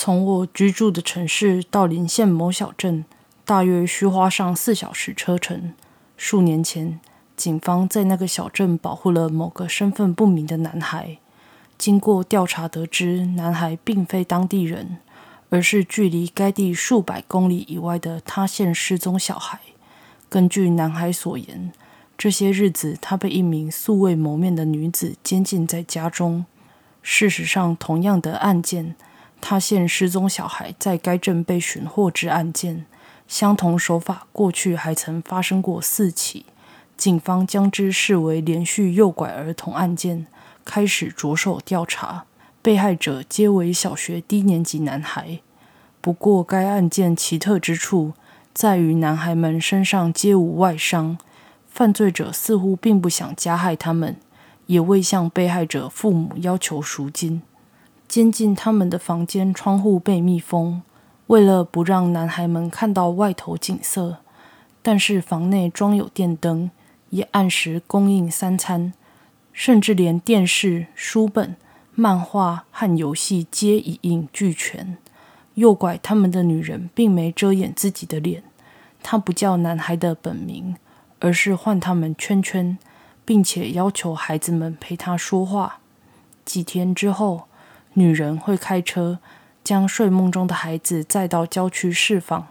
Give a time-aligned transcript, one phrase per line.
[0.00, 3.04] 从我居住的城市到邻县某小镇，
[3.44, 5.72] 大约需花上四小时车程。
[6.16, 7.00] 数年前，
[7.36, 11.18] 警方在那个小镇保护了某个身份不明的男孩。
[11.76, 14.98] 经过调查得知，男孩并非当地人，
[15.50, 19.58] 而是距离该地数百公里以外的他县失踪小孩。
[20.28, 21.72] 根据男孩所言，
[22.16, 26.46] 这些日子他被一名素未谋面的女子监禁在家中。
[27.02, 28.94] 事实上，同样的案件，
[29.40, 32.86] 他县失踪小孩在该镇被寻获之案件，
[33.26, 36.46] 相同手法过去还曾发生过四起。
[36.96, 40.26] 警方将之视为连续诱拐儿童案件。
[40.64, 42.26] 开始着手调查，
[42.60, 45.38] 被害者皆为小学低年级男孩。
[46.02, 48.12] 不过，该案件奇特之处
[48.52, 51.16] 在于，男孩们身上皆无外伤，
[51.70, 54.16] 犯罪者似乎并不想加害他们，
[54.66, 57.40] 也未向被害者父母要求赎金。
[58.08, 60.82] 监禁他们的房间窗户被密封，
[61.26, 64.16] 为了不让男孩们看到外头景色，
[64.80, 66.70] 但是房内装有电灯，
[67.10, 68.94] 也按时供应三餐。
[69.52, 71.56] 甚至连电视、书本、
[71.96, 74.96] 漫画和游戏皆一应俱全。
[75.54, 78.44] 诱拐他们的女人并没遮掩自己的脸，
[79.02, 80.76] 她不叫男孩的本名，
[81.18, 82.78] 而是唤他们圈圈，
[83.24, 85.80] 并且要求孩子们陪她说话。
[86.44, 87.47] 几天之后，
[87.98, 89.18] 女人会开车
[89.64, 92.46] 将睡梦中的孩子载到郊区释放。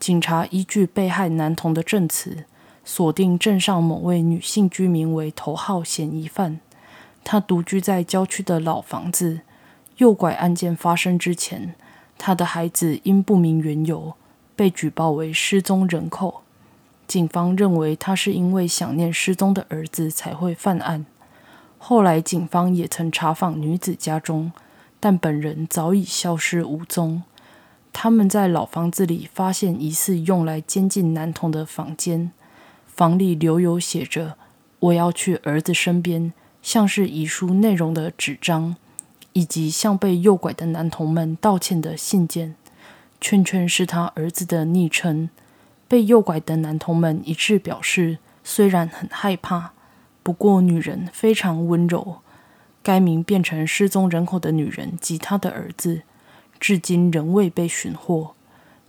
[0.00, 2.44] 警察依据被害男童的证词。
[2.84, 6.58] 锁定镇上某位女性居民为头号嫌疑犯，
[7.22, 9.42] 她独居在郊区的老房子。
[9.98, 11.76] 诱拐案件发生之前，
[12.18, 14.14] 她的孩子因不明缘由
[14.56, 16.42] 被举报为失踪人口。
[17.06, 21.06] 警方认为她是因为想念失踪的儿子才会犯案。
[21.78, 24.50] 后来，警方也曾查访女子家中，
[25.04, 27.24] 但本人早已消失无踪。
[27.92, 32.30] 他们在老房子里发现疑似用来监禁男童的房间。
[32.86, 34.36] 房里留有写着
[34.78, 38.76] “我要去儿子身边”像是遗书内容的纸张，
[39.32, 42.54] 以及向被诱拐的男童们道歉的信件。
[43.20, 45.28] 圈圈是他儿子的昵称。
[45.88, 49.72] 被诱拐的男童们一致表示，虽然很害怕，
[50.22, 52.18] 不过女人非常温柔。
[52.82, 56.02] 该名变成失踪人口的女人及她的儿子，
[56.58, 58.34] 至今仍未被寻获。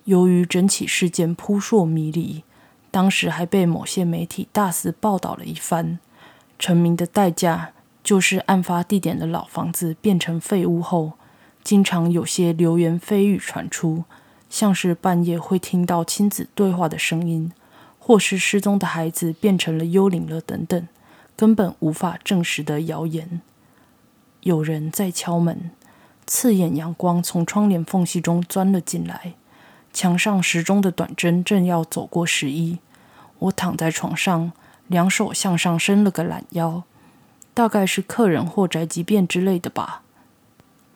[0.06, 2.44] 由于整起事件扑朔迷离。
[2.92, 5.98] 当时还被某些媒体大肆报道了一番，
[6.59, 7.72] 成名的代价
[8.03, 11.14] 就是案发地点的老房子变成废屋后，
[11.64, 14.03] 经常有些流言蜚语传出，
[14.48, 17.52] 像是半夜会听到亲子对话的声音，
[17.98, 20.88] 或是失踪的孩子变成了幽灵了等等，
[21.36, 23.42] 根本无法证实的谣言。
[24.44, 25.72] 有人在敲门，
[26.28, 29.34] 刺眼阳光从窗帘缝隙中钻了进来。
[29.94, 32.80] 墙上时钟的短针正要走过十一，
[33.40, 34.52] 我躺在床上，
[34.88, 36.84] 两手向上伸了个懒腰，
[37.53, 40.02] 大概是客人或宅急便之类的吧。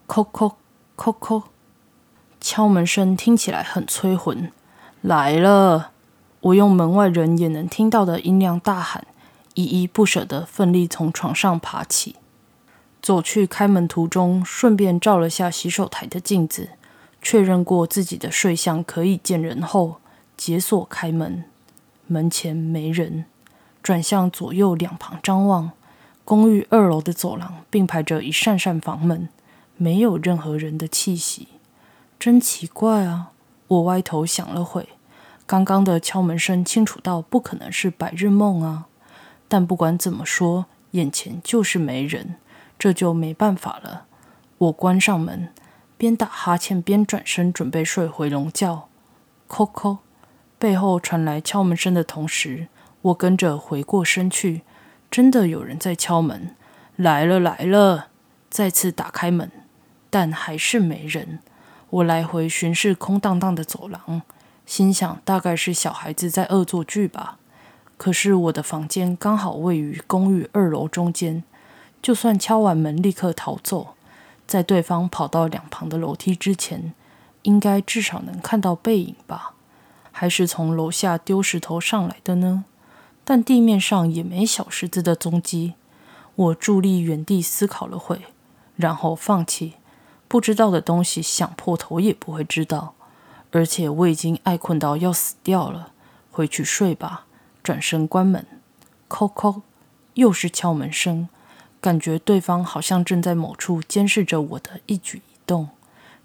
[0.08, 0.56] 叩叩
[0.98, 1.44] 叩叩，
[2.42, 4.52] 敲门声听起来很催魂。
[5.02, 5.92] 来了！
[6.42, 9.08] 我用门外人也能听到的音量大喊，
[9.54, 12.16] 依依不舍地奋力从床上爬起，
[13.08, 16.72] 走去开门途中，顺便照了下洗手台的镜子。
[17.22, 20.02] 确认过自己的睡相可以见人后，
[20.36, 21.46] 解锁开门，
[22.08, 23.24] 门前没人。
[23.82, 25.72] 转向左右两旁张望，
[26.26, 29.30] 公寓二楼的走廊并排着一扇扇房门，
[29.78, 31.48] 没有任何人的气息。
[32.20, 33.32] 真奇怪啊！
[33.70, 34.90] 我歪头想了会，
[35.46, 38.88] 刚刚的敲门声清楚到不可能是白日梦啊。
[39.48, 42.36] 但不管怎么说，眼前就是没人，
[42.80, 44.06] 这就没办法了。
[44.58, 45.50] 我关上门。
[46.00, 48.88] 边打哈欠边转身准备睡回笼觉，
[49.50, 49.98] 叩叩，
[50.60, 52.68] 背后传来敲门声的同时，
[53.02, 54.62] 我跟着回过身去，
[55.10, 56.56] 真的有人在敲门，
[56.96, 58.10] 来了来了！
[58.48, 59.50] 再次打开门，
[60.12, 61.40] 但还是没人。
[61.90, 64.22] 我来回巡视空荡荡的走廊，
[64.68, 67.40] 心想大概是小孩子在恶作剧吧。
[67.98, 71.44] 可是我的房间刚好位于公寓二楼中间，
[72.02, 73.96] 就算敲完门立刻逃走。
[74.46, 76.94] 在对方跑到两旁的楼梯之前，
[77.42, 79.54] 应该至少能看到背影吧？
[80.12, 82.64] 还是从楼下丢石头上来的呢？
[83.24, 85.74] 但地面上也没小石子的踪迹。
[86.36, 88.22] 我伫立原地思考了会，
[88.76, 89.74] 然后放弃。
[90.28, 92.94] 不知道的东西想破头也不会知道。
[93.52, 95.92] 而且我已经爱困到要死掉了，
[96.32, 97.26] 回去睡吧。
[97.62, 98.46] 转身关门，
[99.10, 99.62] 叩叩，
[100.14, 101.28] 又是敲门声。
[101.80, 105.70] 感觉对方好像正在某处监视着我的一举一动，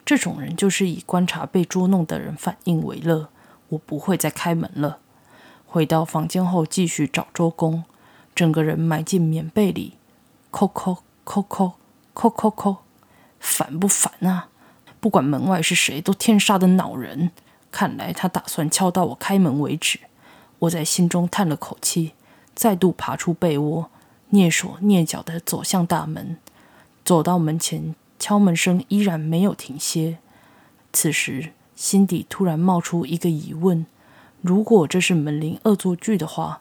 [0.04, 3.28] 这种人就是以观察被捉弄的人反应为乐。
[3.68, 4.98] 我不会再开门了。
[5.66, 7.84] 回到房间后，继续找周公，
[8.34, 9.94] 整个人埋进棉被里，
[10.50, 11.72] 叩叩叩叩
[12.14, 12.76] 叩叩叩，
[13.40, 14.48] 烦不烦啊？
[15.00, 17.30] 不管门外是谁，都天杀的恼人。
[17.70, 20.00] 看来他打算敲到我开门为止。
[20.58, 22.12] 我在心中叹了口气，
[22.54, 23.90] 再度爬出被窝，
[24.32, 26.36] 蹑手蹑脚地走向大门。
[27.04, 30.18] 走到门前，敲门声依然没有停歇。
[30.92, 31.52] 此时。
[31.74, 33.86] 心底突然冒出一个疑问：
[34.40, 36.60] 如果这是门铃恶作剧的话，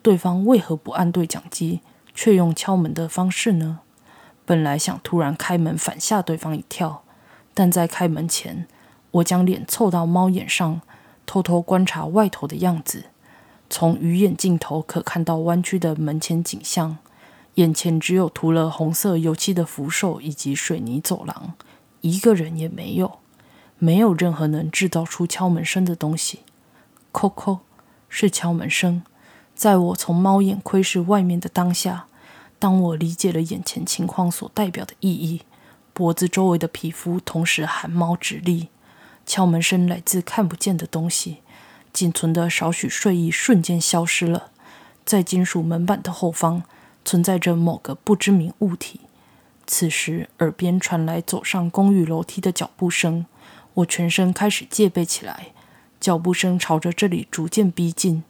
[0.00, 1.80] 对方为何不按对讲机，
[2.14, 3.80] 却用敲门的方式呢？
[4.46, 7.02] 本来想突然开门反吓对方一跳，
[7.52, 8.66] 但在开门前，
[9.10, 10.80] 我将脸凑到猫眼上，
[11.26, 13.06] 偷偷观察外头的样子。
[13.68, 16.96] 从鱼眼镜头可看到弯曲的门前景象，
[17.54, 21.52] 眼前只有涂了红色油漆的扶手以及水泥走廊，
[22.00, 23.18] 一个人也没有。
[23.78, 26.40] 没有任何能制造出敲门声的东西。
[27.12, 27.58] 叩叩，
[28.08, 29.02] 是敲门声。
[29.54, 32.06] 在我从猫眼窥视外面的当下，
[32.58, 35.42] 当我理解了眼前情况所代表的意义，
[35.92, 38.68] 脖子周围的皮肤同时汗毛直立。
[39.26, 41.38] 敲门声来自看不见的东西，
[41.92, 44.50] 仅存的少许睡意瞬间消失了。
[45.04, 46.62] 在金属门板的后方，
[47.04, 49.00] 存在着某个不知名物体。
[49.66, 53.26] 此时，耳边传来走上公寓楼梯的脚步声。
[53.74, 55.46] 我全身开始戒备起来，
[55.98, 58.22] 脚步声朝着这里逐渐逼近。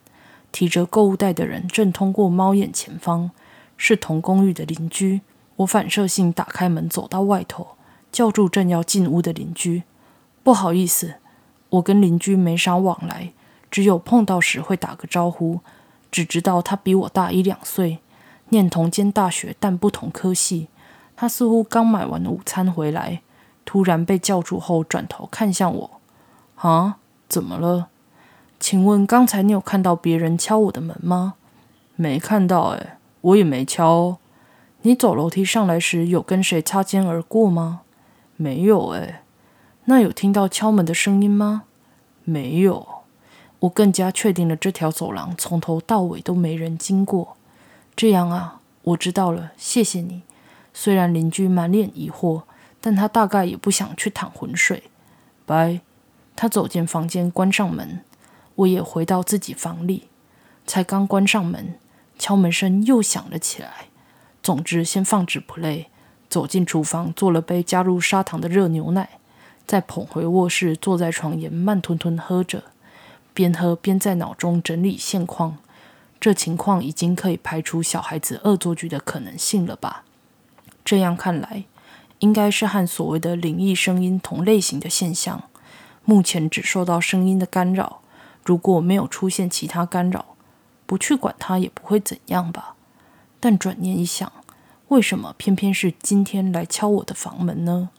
[0.51, 3.31] 提着购物袋的人正通过猫眼前方，
[3.75, 5.21] 是同公寓的邻居。
[5.57, 7.69] 我反射性打开门，走到外头，
[8.11, 9.83] 叫住正要进屋的邻居
[10.43, 11.15] ：“不好意思，
[11.69, 13.33] 我跟邻居没啥往来，
[13.71, 15.61] 只有碰到时会打个招呼。
[16.11, 17.97] 只知道他比我大一两岁，
[18.53, 20.69] 念同间大学，但不同科系。
[21.15, 23.21] 他似乎刚买完午餐回来。”
[23.65, 25.89] 突然被叫住后，转头看向我
[26.59, 26.97] ：“啊，
[27.29, 27.87] 怎么了？
[28.59, 31.35] 请问刚才你有看到别人敲我的门吗？
[31.95, 34.17] 没看到，哎，我也没敲哦。
[34.81, 37.81] 你走楼梯上来时有跟谁擦肩而过吗？
[38.35, 39.23] 没有，哎。
[39.85, 41.63] 那有听到敲门的声音吗？
[42.25, 42.85] 没有。
[43.59, 47.37] 我更加确定了这条走廊从头到尾都没人经过。
[47.95, 50.21] 这样啊，我知道了，谢谢你。
[50.73, 52.43] 虽然邻居满脸疑惑。”
[52.85, 54.83] 但他大概也不想去淌浑水。
[55.45, 55.79] 拜。
[56.35, 58.01] 他走进房间，关上门。
[58.55, 60.09] 我也回到自己房里。
[60.67, 61.75] 才刚关上门，
[62.19, 63.85] 敲门声又响了起来。
[64.41, 65.85] 总之，先放置 play，
[66.29, 69.11] 走进厨房，做了杯加入砂糖的热牛奶，
[69.65, 72.65] 再捧回卧室，坐在床沿，慢吞吞喝着，
[73.33, 75.59] 边喝边在脑中整理现况。
[76.23, 80.05] 这情况已经可以排除小孩子恶作剧的可能性了吧？
[80.85, 81.65] 这样看来。
[82.19, 85.43] 应该是和所谓的灵异声音同类型的现象。
[86.05, 87.99] 目前只受到声音的干扰，
[88.45, 90.37] 如果没有出现其他干扰，
[90.85, 92.75] 不去管它也不会怎样吧。
[93.41, 94.31] 但转念一想，
[94.87, 97.89] 为什么偏偏是今天来敲我的房门呢？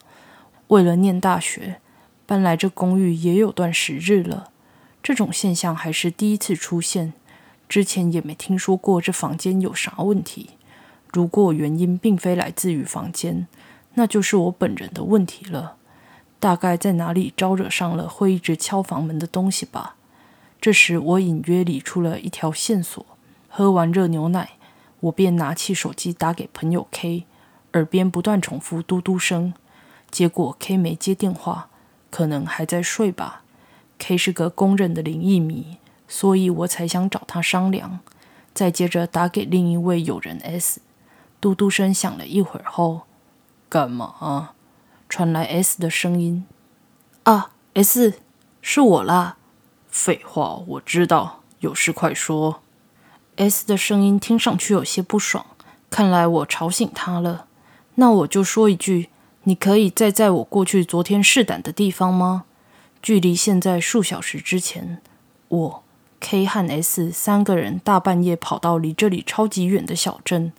[0.69, 1.83] 为了念大学，
[2.25, 4.51] 搬来这公寓也有段时日了，
[5.03, 7.13] 这种现象还是第一次出现。
[7.69, 10.51] 之前也没听说过这房间有啥问题。
[11.13, 13.47] 如果原因并非来自于房间，
[13.95, 15.77] 那就是我本人的问题了，
[16.41, 19.97] 大概在哪里招惹上了会一直敲房门的东西吧。
[20.61, 23.05] 这时我隐约理出了一条线索。
[23.49, 24.51] 喝完热牛奶，
[24.99, 27.25] 我便拿起手机打给朋友 K，
[27.75, 29.55] 耳边不断重复嘟嘟声。
[30.11, 31.69] 结果 K 没接电话，
[32.11, 33.43] 可能还在睡吧。
[33.99, 35.79] K 是个公认的灵异迷，
[36.15, 37.99] 所以我才想找他商量。
[38.55, 40.81] 再接着打给另一位友人 S，
[41.41, 43.01] 嘟嘟声响了一会儿后。
[43.69, 44.51] 干嘛？
[45.09, 46.47] 传来 S 的声音。
[47.25, 48.21] 啊，S，
[48.63, 49.39] 是我啦。
[49.89, 52.61] 废话，我知道，有事快说。
[53.35, 55.45] S 的声音听上去有些不爽，
[55.91, 57.49] 看来我吵醒他了。
[57.97, 59.11] 那我就说一句，
[59.43, 62.45] 你可以再在我过去昨天试胆的地方吗？
[63.03, 65.03] 距离现在数小时之前，
[65.49, 65.84] 我
[66.27, 70.55] K 和 S 三个人大半夜跑到离这里超级远的小镇，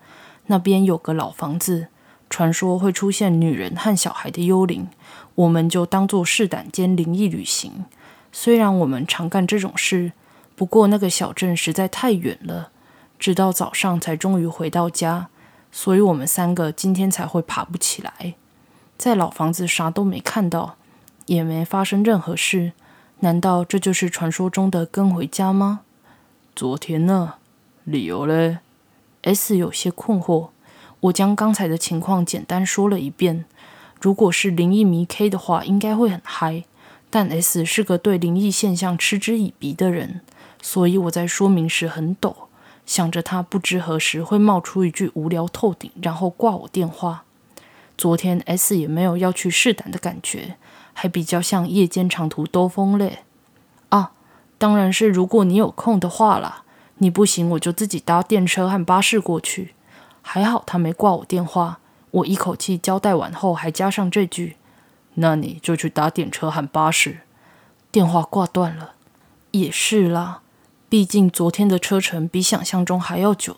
[0.45, 1.87] 那边有个老房子。
[2.29, 4.87] 传说会出现女人和小孩的幽灵，
[5.33, 7.85] 我们就当做试胆兼灵异旅行。
[8.31, 10.11] 虽然我们常干这种事，
[10.55, 12.69] 不过那个小镇实在太远了，
[13.17, 15.29] 直到早上才终于回到家，
[15.71, 18.35] 所以我们三个今天才会爬不起来。
[18.99, 20.75] 在老房子啥都没看到，
[21.25, 22.73] 也没发生任何事，
[23.25, 25.81] 难道这就是传说中的跟回家吗？
[26.55, 27.33] 昨天呢？
[27.83, 28.59] 理由嘞
[29.23, 30.49] ？S 有些困惑。
[30.99, 33.45] 我将刚才的情况简单说了一遍。
[33.99, 36.65] 如果是灵异迷 K 的话，应该会很嗨。
[37.09, 40.21] 但 S 是个对灵异现象嗤之以鼻的人，
[40.61, 42.49] 所以我在说明时很抖，
[42.85, 47.23] 想着他不知何时会冒出一句无聊透顶，然后挂我电话。
[47.97, 50.57] 昨天 S 也没有要去试胆的感觉，
[50.95, 53.19] 还比较像夜间长途兜风嘞。
[53.89, 54.13] 啊，
[54.57, 56.63] 当然是如果你有空的话啦。
[56.99, 59.73] 你不行，我就自己搭电车和巴士过去。
[60.21, 64.55] 还好他没挂我电话，我一口气交代完后，还加上这句
[65.15, 67.19] ：“那你就去搭电车和巴士。”
[67.91, 68.93] 电话挂断了。
[69.51, 70.39] 也是啦，
[70.87, 73.57] 毕竟昨天的车程比想象中还要久，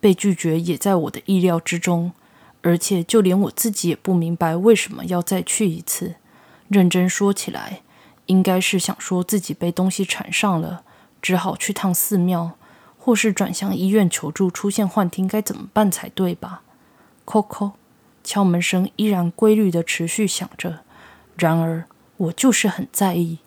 [0.00, 2.12] 被拒绝也在我的意料之中。
[2.62, 6.14] 而且就连我自己也不明白为什么要再去一次。
[6.70, 7.82] 认真说起来，
[8.24, 10.84] 应该是想说自己被东西缠上了，
[11.20, 12.52] 只好去趟寺庙。
[13.02, 16.60] 或是转向医院求助，出现幻听该怎么办才对吧？
[17.24, 17.72] 叩叩，
[18.22, 20.80] 敲门声依然规律的持续响着。
[21.34, 21.86] 然而，
[22.18, 23.38] 我就是很在意。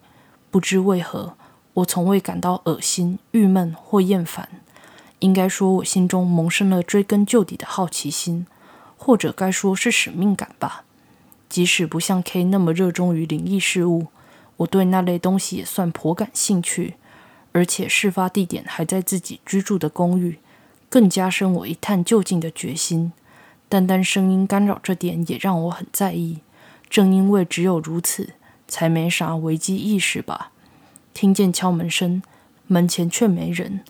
[0.50, 1.36] 不知为何，
[1.75, 4.50] 我从未感到恶心、郁闷或厌烦。
[5.20, 8.48] 应该说，我心中萌生了追根究底的好奇心，
[8.98, 10.84] 或者该说是使命感吧。
[11.53, 14.07] 即使不像 K 那么热衷于灵异事物，
[14.57, 16.95] 我对那类东西也算颇感兴趣。
[17.51, 20.39] 而且事发地点还在自己居住的公寓，
[20.89, 23.13] 更加深我一探究竟的决心。
[23.69, 26.39] 单单声音干扰这点也让我很在意。
[26.89, 28.29] 正因为只有如此，
[28.67, 30.51] 才没啥危机意识吧。
[31.13, 32.24] 听见敲门声，
[32.65, 33.81] 门前却没人。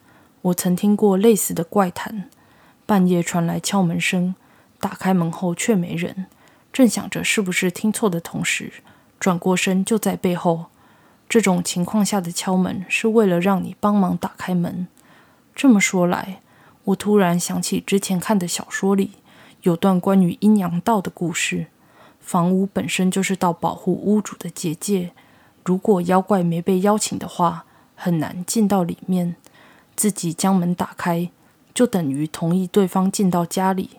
[0.42, 2.30] 我曾听过类似的怪谈：
[2.86, 4.36] 半夜传来敲门声，
[4.82, 6.26] 打开门后却没人。
[6.74, 8.74] 正想着是不是听错的同时，
[9.20, 10.66] 转过身就在背后。
[11.30, 14.88] 这种情况下的敲门是为了让你帮忙打开门。
[15.56, 16.42] 这么说来，
[16.86, 19.12] 我突然想起之前看的小说里
[19.62, 21.68] 有段关于阴阳道的故事。
[22.20, 25.12] 房屋本身就是道保护屋主的结界，
[25.64, 27.66] 如果妖怪没被邀请的话，
[27.96, 29.36] 很难进到里面。
[29.96, 31.30] 自己将门打开，
[31.74, 33.92] 就等于同意对方进到家里。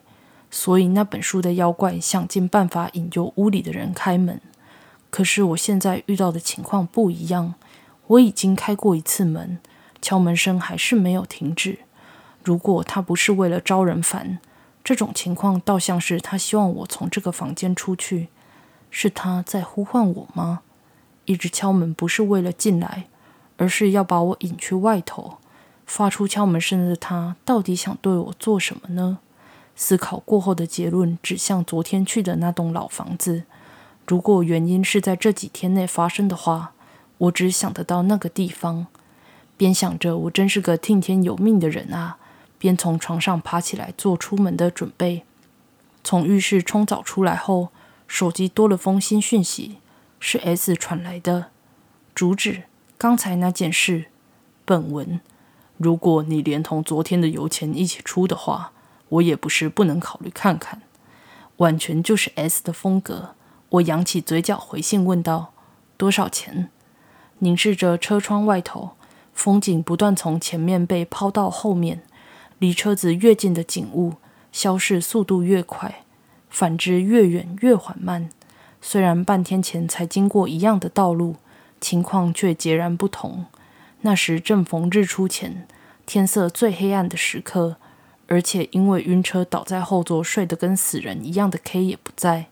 [0.56, 4.40] 所以那本书的妖怪想尽办法引诱屋里的人开门。
[5.10, 7.54] 可是我现在遇到的情况不一样，
[8.06, 9.58] 我已经开过一次门，
[10.00, 11.80] 敲门声还是没有停止。
[12.44, 14.38] 如果他不是为了招人烦，
[14.84, 18.28] 这种情况倒像是他希望我从这个房间出去。
[18.92, 20.60] 是他在呼唤我吗？
[21.24, 23.08] 一直敲门不是为了进来，
[23.56, 25.38] 而是要把我引去外头。
[25.84, 29.18] 发出敲门声的他到底想对我做什么呢？
[29.76, 33.44] 思考过后的结论指向昨天去的那栋老房子。
[34.06, 36.72] 如果原因是在这几天内发生的话，
[37.18, 38.86] 我只想得到那个地方。
[39.56, 42.18] 边想着我真是个听天由命的人啊，
[42.58, 45.24] 边从床上爬起来做出门的准备。
[46.02, 47.68] 从浴室冲澡出来后，
[48.06, 49.78] 手机多了封新讯息，
[50.20, 51.46] 是 S 传来的。
[52.14, 52.64] 主旨：
[52.98, 54.06] 刚才那件事。
[54.66, 55.20] 本文：
[55.78, 58.72] 如果你连同昨天的油钱一起出的话，
[59.14, 60.82] 我也不是不能考虑看看。
[61.58, 63.34] 完全就是 S 的风格。
[63.70, 65.52] 我扬起嘴角回信问道
[65.96, 66.68] ：“多少钱？”
[67.40, 68.92] 凝视着车窗外头，
[69.32, 72.02] 风景不断从前面被抛到后面，
[72.58, 74.14] 离车子越近的景物
[74.52, 76.04] 消逝速度越快，
[76.48, 78.30] 反之越远越缓慢。
[78.80, 81.36] 虽然半天前才经过一样的道路，
[81.80, 83.46] 情况却截然不同。
[84.02, 85.66] 那时正逢日出前，
[86.06, 87.76] 天色最黑暗的时刻，
[88.26, 92.46] 而且因为晕车倒在后座睡得跟死人一样的 K 也不在。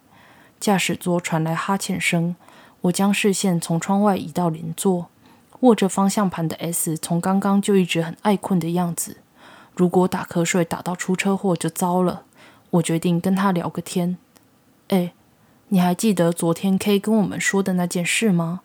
[0.60, 2.36] 驾驶座传来哈欠声，
[2.82, 5.08] 我将视线从窗外移到邻座，
[5.60, 9.18] 握着方向盘的 S 从刚刚就一直很爱困的样子。
[9.74, 12.24] 如果打瞌睡打到出车祸就糟了。
[12.72, 14.16] 我决定跟他聊个天。
[14.88, 15.12] 哎，
[15.68, 18.62] 你还记得昨天 K 跟我们说的那件事吗？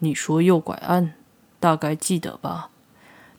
[0.00, 1.14] 你说右拐案，
[1.60, 2.70] 大概记得吧？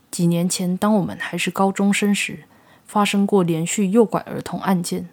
[0.10, 2.46] 几年前，当我们还是高中生时，
[2.90, 5.10] 发生过连续诱拐儿童案件。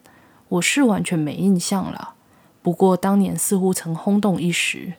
[0.49, 2.14] 我是完全没印象了。
[2.62, 4.95] 不过当年似乎曾轰动一时。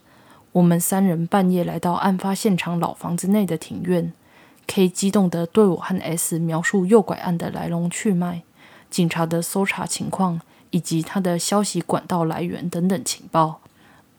[0.52, 4.14] 我们三人半夜来到案发现场老房子内的庭院
[4.68, 8.44] ，K 激动地对我和 S 描述诱拐案的来龙去脉、
[8.92, 13.62] 警察的搜查情况以及他的消息管道来源等等情报。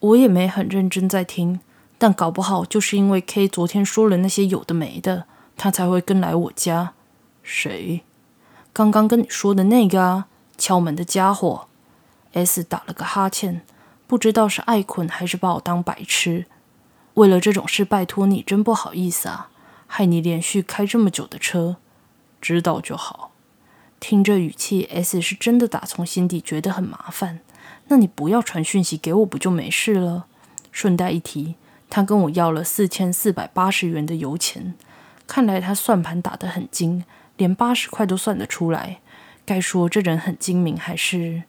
[0.01, 1.61] 我也没很认真在听，
[1.97, 5.23] 但搞不好就是因为 K 昨天说了那些有的没的，
[5.55, 6.91] 他才会跟来我家。
[7.41, 8.01] 谁？
[8.73, 11.67] 刚刚跟你说的那个啊，敲门的家伙。
[12.33, 13.61] S 打了个哈欠，
[14.05, 16.45] 不知道是爱困还是把我当白痴。
[17.15, 19.49] 为了这种事拜托你，真不好意思啊，
[19.87, 21.77] 害你连续开这么久的车。
[22.39, 23.31] 知道就好。
[23.99, 27.39] 听这语气，S 是真的打从心底觉得很麻烦。
[27.87, 30.27] 那你不要传讯息给我，不就没事了？
[30.71, 31.55] 顺带一提，
[31.89, 34.75] 他跟我要了四千四百八十元的油钱，
[35.27, 37.03] 看来他算盘打得很精，
[37.39, 38.99] 连八十块都算得出来。
[39.45, 41.43] 该说这人很精明，还是？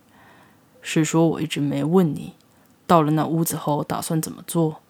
[0.81, 2.35] 是说我一直没问你，
[2.87, 4.81] 到了那屋子后打算怎么做？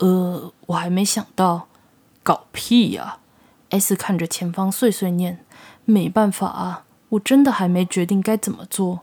[0.00, 1.68] 呃，我还没想到。
[2.22, 3.18] 搞屁呀
[3.70, 5.38] ！S 看着前方碎碎念，
[5.84, 9.00] 没办法啊，我真的还没决定该怎么做。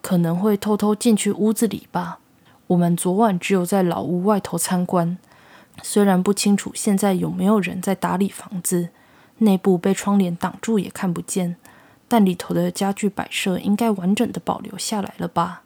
[0.00, 2.20] 可能会偷偷进去屋子里吧。
[2.68, 5.18] 我们昨晚只有在老屋外头参观，
[5.82, 8.90] 虽然不清楚现在有没有人在打理房子，
[9.38, 11.56] 内部被窗帘挡住也看不见。
[12.06, 15.62] 但里头的家具摆设应该完整的保留下来了吧？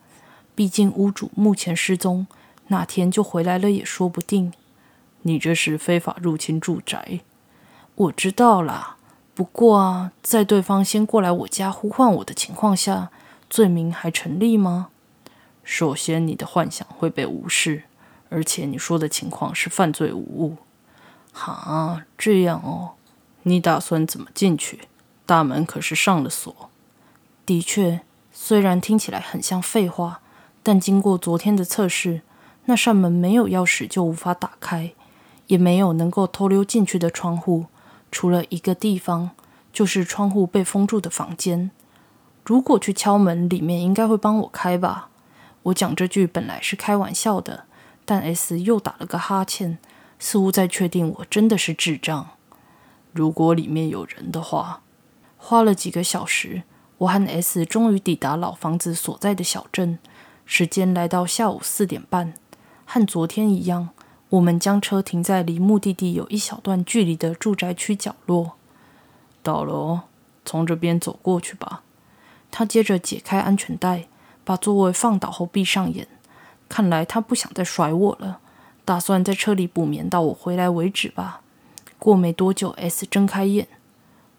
[0.54, 2.26] 毕竟屋主目前失踪，
[2.68, 4.52] 哪天就回来了也说不定。
[5.22, 7.20] 你这是非法入侵住宅，
[7.96, 8.96] 我知道啦。
[9.34, 13.10] 不过啊，在对方先过来我家呼唤我的情况下，
[13.50, 14.88] 罪名还成立吗？
[15.62, 17.84] 首先，你的幻想会被无视，
[18.30, 20.56] 而且你说的情况是犯罪无误。
[21.32, 22.97] 哈，这样哦。
[23.42, 24.80] 你打算怎么进去？
[25.24, 26.70] 大门可是上了锁。
[27.46, 28.00] 的确，
[28.32, 30.20] 虽然听起来很像废话，
[30.62, 32.22] 但经过昨天的测试，
[32.66, 34.92] 那扇门没有钥匙就无法打开，
[35.46, 37.66] 也没有能够偷溜进去的窗户，
[38.10, 39.30] 除了一个地方，
[39.72, 41.70] 就是窗户被封住的房间。
[42.44, 45.08] 如果去敲门，里面应该会帮我开吧？
[45.64, 47.64] 我讲这句本来是开玩笑的，
[48.04, 49.78] 但 S 又打了个哈欠，
[50.18, 52.30] 似乎在确定我真的是智障。
[53.12, 54.82] 如果里面有人的话。
[55.36, 56.64] 花了几个小时，
[56.98, 59.98] 我和 S 终于抵达老房子所在的小镇。
[60.44, 62.34] 时间来到下午四点半，
[62.84, 63.90] 和昨天一样，
[64.30, 68.52] 我们将车停在离目的地有一小段距离的住宅区角落。
[69.42, 70.04] 到了，
[70.44, 71.82] 从这边走过去吧。
[72.50, 74.08] 他接着解开安全带，
[74.42, 76.08] 把座位放倒后闭上眼。
[76.68, 78.40] 看来他不想再甩我了，
[78.84, 81.42] 打算在车里补眠到我回来为止吧。
[81.98, 83.68] 过没多久，S 睁开眼。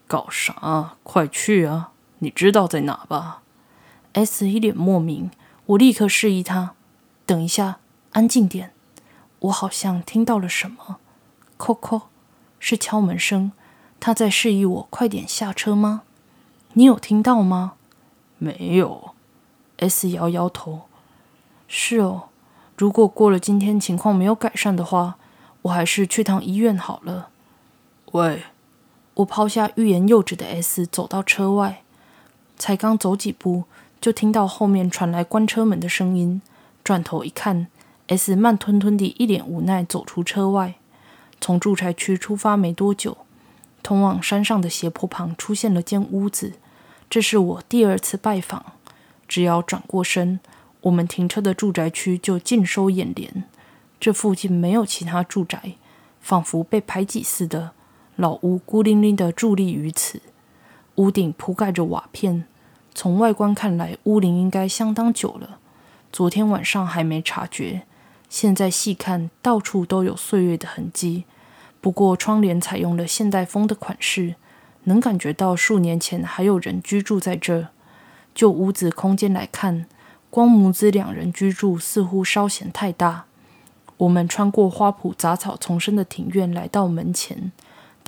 [0.08, 0.95] 搞啥？
[1.04, 1.91] 快去啊！
[2.19, 3.41] 你知道在哪吧
[4.13, 5.30] ？S 一脸莫名，
[5.67, 6.74] 我立刻示意他
[7.26, 7.80] 等一下，
[8.13, 8.72] 安静点。
[9.39, 11.00] 我好像听到了什么，
[11.58, 12.04] 叩叩，
[12.60, 13.52] 是敲门声。
[14.00, 16.02] 他在示意我快点下车吗？
[16.74, 17.74] 你有听到吗？
[18.38, 19.12] 没有。
[19.78, 20.84] S 摇摇头。
[21.67, 22.30] 是哦，
[22.76, 25.17] 如果过了今天情况没有改善的话，
[25.62, 27.30] 我还是去趟医院好了。
[28.12, 28.43] 喂。
[29.15, 31.82] 我抛下欲言又止的 S，走到车外，
[32.58, 33.65] 才刚走几步，
[34.00, 36.41] 就听到后面传来关车门的声音。
[36.84, 37.67] 转头一看
[38.08, 40.76] ，S 慢吞吞地、一脸无奈走出车外。
[41.41, 43.17] 从住宅区出发没多久，
[43.84, 46.54] 通往山上的斜坡旁出现了间屋子。
[47.10, 48.74] 这是我第二次拜访。
[49.28, 50.39] 只要转过身，
[50.82, 53.43] 我们停车的住宅区就尽收眼帘。
[54.00, 55.74] 这附近没有其他住宅，
[56.22, 57.72] 仿佛被排挤似的。
[58.19, 60.21] 老屋孤零零的伫立于此，
[60.95, 62.43] 屋顶铺盖着瓦片。
[62.93, 65.58] 从外观看来，屋龄应该相当久了。
[66.12, 67.84] 昨天晚上还没察觉，
[68.27, 71.23] 现在细看，到处都有岁月的痕迹。
[71.79, 74.36] 不过窗帘采用了现代风的款式，
[74.84, 77.69] 能感觉到数年前还有人居住在这。
[78.36, 79.86] 就屋子空间来看，
[80.29, 83.27] 光母子两人居住似乎稍显太大。
[83.95, 87.53] 我们穿过花圃杂草丛生的庭院，来到门前。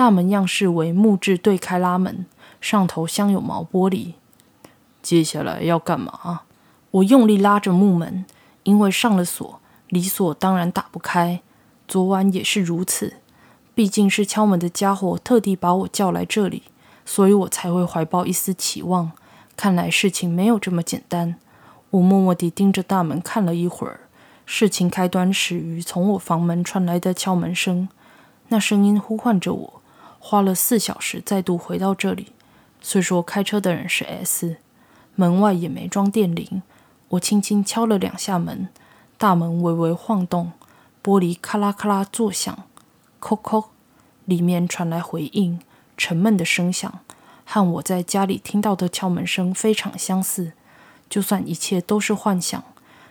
[0.01, 2.25] 大门样式为木质对开拉门，
[2.59, 4.13] 上头镶有毛玻璃。
[5.03, 6.41] 接下来要干嘛？
[6.89, 8.25] 我用力拉着木门，
[8.63, 9.59] 因为上了锁，
[9.89, 11.41] 理所当然打不开。
[11.87, 13.17] 昨晚也是如此，
[13.75, 16.63] 毕竟是敲门的家伙特地把我叫来这里，
[17.05, 19.11] 所以我才会怀抱一丝期望。
[19.55, 21.35] 看来事情没有这么简单。
[21.91, 23.99] 我默默地盯着大门看了一会儿，
[24.47, 27.87] 事情开端始于从我房门传来的敲门声，
[28.47, 29.80] 那声音呼唤着我。
[30.23, 32.27] 花了四小时再度回到这里。
[32.79, 34.57] 虽说开车的人是 S，
[35.15, 36.61] 门外也没装电铃。
[37.09, 38.69] 我轻轻敲了两下门，
[39.17, 40.51] 大门微微晃动，
[41.03, 42.63] 玻璃咔啦咔啦作响，
[43.19, 43.65] 叩叩，
[44.25, 45.59] 里面传来回应，
[45.97, 46.99] 沉闷的声响，
[47.43, 50.53] 和我在家里听到的敲门声非常相似。
[51.09, 52.63] 就算一切都是幻想，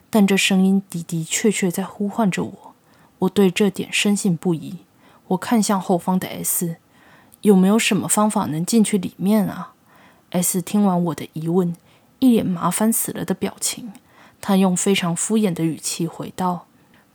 [0.08, 2.74] 但这声音的的确确在呼唤着我。
[3.18, 4.78] 我对这点深信不疑。
[5.28, 6.76] 我看向后方的 S。
[7.42, 9.72] 有没有什么方法能进去里面啊
[10.30, 11.74] ？S 听完我的疑问，
[12.18, 13.92] 一脸麻烦死了的表情。
[14.42, 16.66] 他用非常敷衍的语气回道：“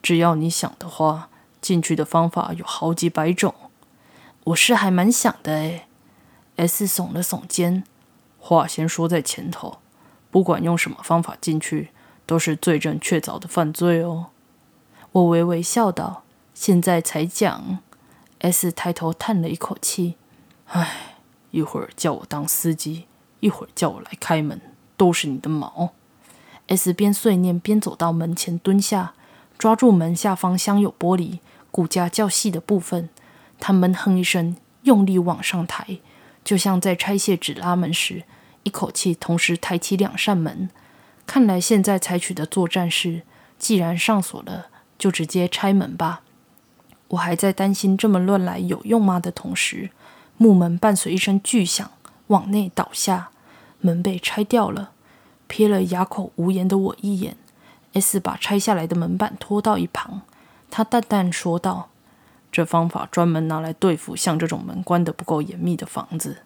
[0.01, 1.29] 只要你想的话，
[1.61, 3.53] 进去的方法有好几百种。”
[4.45, 5.87] 我是还蛮想的诶
[6.57, 7.83] S 耸了耸肩，
[8.39, 9.79] 话先说在前头，
[10.29, 11.89] 不管用什么方法进去，
[12.25, 14.27] 都是罪证确凿的犯罪哦。
[15.11, 17.79] 我微微笑道：“现在才讲。
[18.39, 20.15] ”S 抬头叹了一口气
[20.67, 21.17] ：“唉，
[21.51, 23.05] 一会儿叫我当司机，
[23.39, 24.61] 一会儿叫我来开门，
[24.97, 25.93] 都是你的毛。
[26.67, 29.13] ”S 边碎念边走到门前蹲下，
[29.57, 31.39] 抓住门下方镶有玻璃、
[31.71, 33.09] 骨架较细的部分，
[33.59, 35.99] 他闷哼一声，用力往上抬，
[36.43, 38.23] 就像在拆卸纸拉门时，
[38.63, 40.69] 一口气同时抬起两扇门。
[41.25, 43.21] 看来现在采取的作战是，
[43.57, 44.67] 既然上锁了，
[44.97, 46.21] 就直接拆门吧。
[47.09, 49.91] 我还在担心这么乱来有用吗的同时，
[50.37, 51.91] 木门伴随一声巨响
[52.27, 53.29] 往内倒下，
[53.79, 54.91] 门被拆掉了。
[55.47, 57.37] 瞥了哑口无言的我一眼
[57.93, 60.21] ，S 把拆下来的门板拖到一旁，
[60.71, 61.89] 他淡淡说道
[62.51, 66.39] ：“这方法专门拿来对付像这种门关得不够严密的房子。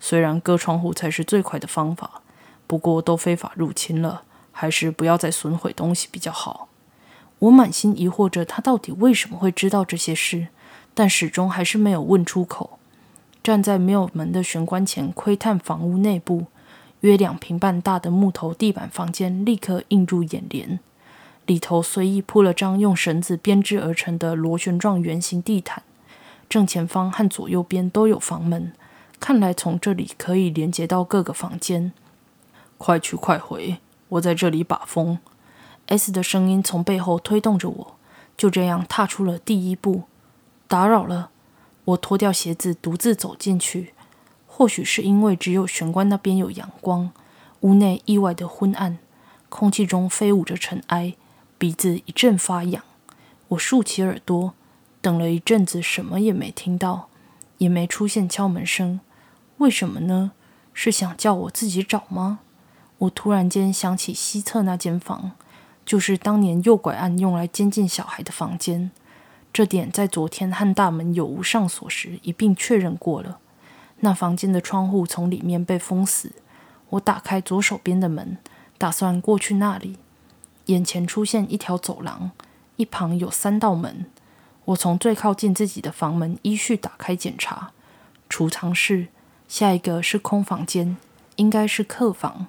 [0.00, 2.22] 虽然割窗户才是最快的方法，
[2.66, 4.22] 不过都非法入侵了。”
[4.58, 6.68] 还是不要再损毁东西比较好。
[7.38, 10.48] 我满心疑惑着他到底为什么会知道这些事，
[10.94, 12.78] 但始终还是没有问出口。
[13.42, 16.46] 站在没有门的玄关前窥探房屋内部，
[17.02, 20.80] 约两平半大的木头地板房间立刻映入眼帘。
[21.44, 25.84] 里头随意铺了张用绳子编织而成的螺旋状圆形地毯，
[26.48, 28.72] 正前方和左右边都有房门，
[29.20, 31.92] 看来从这里可以连接到各个房间。
[32.78, 33.76] 快去快回。
[34.08, 35.18] 我在这里把风
[35.86, 37.96] ，S 的声音从背后推动着我，
[38.36, 40.04] 就这样踏出了第一步。
[40.68, 41.30] 打扰了，
[41.84, 43.94] 我脱掉鞋子，独自走进去。
[44.46, 47.10] 或许是因为只有玄关那边有阳光，
[47.60, 48.98] 屋内意外的昏暗，
[49.48, 51.14] 空气中飞舞着尘埃，
[51.58, 52.82] 鼻子一阵发痒。
[53.48, 54.54] 我竖起耳朵，
[55.00, 57.08] 等了一阵子，什么也没听到，
[57.58, 59.00] 也没出现敲门声。
[59.58, 60.32] 为什么呢？
[60.72, 62.40] 是想叫我自己找吗？
[62.98, 65.32] 我突然间想起西侧那间房，
[65.86, 68.90] 就是当年诱拐案用来监禁小孩的房间。
[69.52, 73.38] 这点在昨天和大门有无上锁时一并确认过了。
[74.00, 76.32] 那房间的窗户从里面被封死。
[76.90, 78.36] 我打开左手边的门，
[78.76, 79.96] 打算过去那里。
[80.66, 82.32] 眼前出现一条走廊，
[82.76, 84.06] 一旁有三道门。
[84.66, 87.70] 我从最靠近自己的房门依序打开检查。
[88.28, 89.06] 储藏室，
[89.48, 90.96] 下一个是空房间，
[91.36, 92.48] 应该是客房。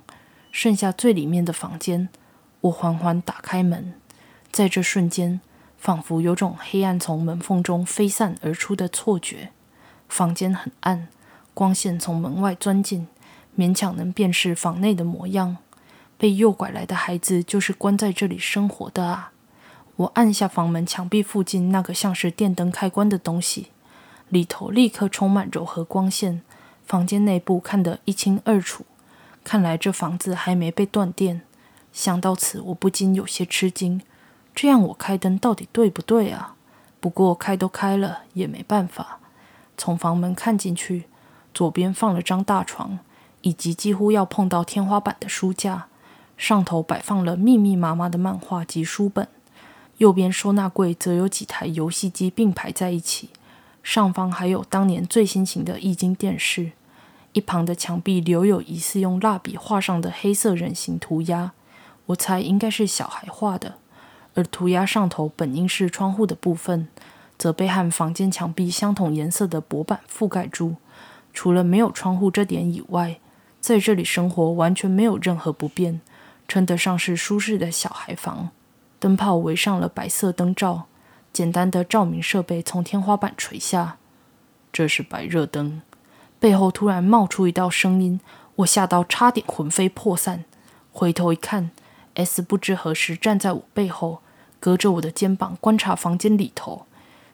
[0.52, 2.10] 剩下最里面的房间，
[2.68, 3.94] 我缓缓打开门，
[4.52, 5.40] 在这瞬间，
[5.78, 9.52] 仿佛有种黑暗从门缝中飞散而出的错觉。
[10.10, 11.08] 房间很暗，
[11.54, 13.08] 光线从门外钻进，
[13.58, 15.58] 勉强能辨识房内的模样。
[16.18, 19.32] 被诱拐来的孩子就是关在这里生活的啊！
[19.98, 23.68] 我按下房门墙壁附近那个像是电灯开关的东西，
[24.30, 26.42] 里头立刻充满柔和光线，
[26.86, 28.86] 房间内部看得一清二楚。
[29.44, 31.44] 看来这房子还没被断电。
[31.98, 34.00] 想到此，我不禁有些吃惊。
[34.54, 36.54] 这样我开灯到底对不对啊？
[37.00, 39.18] 不过开都开了，也没办法。
[39.76, 41.06] 从房门看进去，
[41.56, 43.00] 左边放了张大床，
[43.42, 45.88] 以及几乎要碰到天花板的书架，
[46.38, 49.28] 上头摆放了密密麻麻的漫画及书本。
[49.98, 53.32] 右边收纳柜则有几台游戏机并排在一起，
[53.82, 56.74] 上方还有当年最新型的液晶电视。
[57.34, 61.54] 一旁的墙壁留有疑似用蜡笔画上的黑色人形涂鸦，
[62.08, 63.76] 我猜应该是小孩画的。
[64.34, 66.90] 而涂鸦上头本应是窗户的部分，
[67.38, 70.76] 则被和房间墙壁相同颜色的薄板覆盖住。
[71.34, 73.20] 除了没有窗户这点以外，
[73.60, 76.02] 在这里生活完全没有任何不便，
[76.48, 78.50] 称得上是舒适的小孩房。
[79.00, 80.86] 灯泡围上了白色灯罩，
[81.34, 83.98] 简单的照明设备从天花板垂下，
[84.72, 85.82] 这是白热灯。
[86.40, 88.20] 背后突然冒出一道声音，
[88.58, 90.46] 我吓到差点魂飞魄散。
[90.92, 91.72] 回头一看
[92.18, 94.22] ，S 不知何时站在我背后，
[94.60, 96.86] 隔着我的肩膀观察房间里头。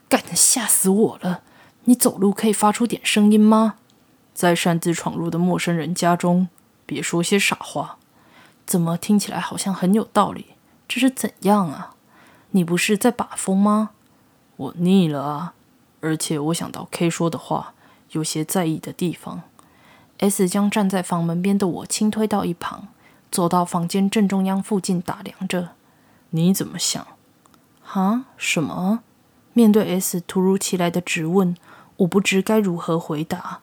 [0.08, 1.42] 干得吓死我了！
[1.86, 3.76] 你走路可以发出点声音吗？
[4.36, 6.48] 在擅自闯入的陌生人家中，
[6.86, 7.98] 别说些傻话。
[8.68, 10.54] 怎么听起来好像很有道理？
[10.88, 11.96] 这是怎样啊？
[12.52, 13.90] 你不是在把风吗？
[14.58, 15.54] 我腻了啊！
[16.02, 17.74] 而且我想到 K 说的话。
[18.12, 19.42] 有些在意的地方
[20.20, 22.90] ，S 将站在房门边的我轻推到一旁，
[23.34, 25.70] 走到房间正中央附近打量着。
[26.30, 27.08] 你怎么想？
[27.82, 28.26] 哈？
[28.38, 29.00] 什么？
[29.54, 31.58] 面对 S 突如其来的质问，
[31.98, 33.62] 我不知该如何回答。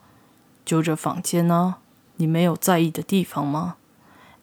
[0.65, 1.77] 就这房间呢？
[2.17, 3.77] 你没有在意的地方吗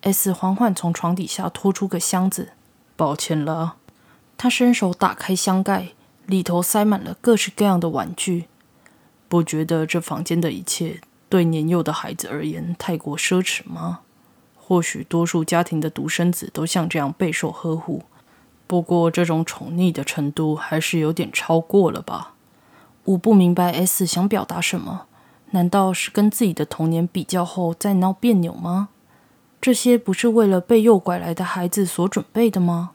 [0.01, 2.53] ？S 缓缓从床底下拖出个箱子。
[2.95, 3.75] 抱歉了。
[4.37, 5.89] 他伸手打开箱盖，
[6.25, 8.45] 里头塞满了各式各样的玩具。
[9.27, 13.99] 不觉得这房间的一切对年幼的孩子而言太过奢侈吗？
[14.67, 18.01] 或许多数家庭的独生子都像这样备受呵护，
[18.67, 22.33] 不过这种宠溺的程度还是有点超过了吧？
[23.05, 25.05] 我不明白 S 想表达什么？
[25.51, 28.89] 难道是跟自己的童年比较后再闹别扭吗？
[29.61, 32.91] 这些不是为了被诱拐来的孩子所准备的吗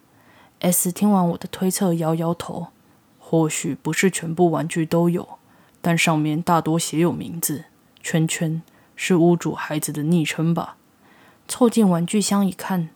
[0.60, 2.66] ？S 听完我的推测，摇摇头。
[3.18, 5.26] 或许不是全部玩具都有，
[5.80, 7.64] 但上面大多写有名字。
[8.02, 8.60] 圈圈
[8.94, 10.76] 是屋主孩子的昵称吧？
[11.48, 12.88] 凑近玩具箱一看，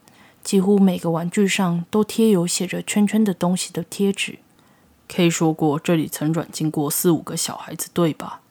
[0.43, 4.39] 几乎每个玩具上都贴有写着“圈圈”的东西的贴纸。
[5.07, 8.41] K 说过，这里曾软禁过四五个小孩子，对吧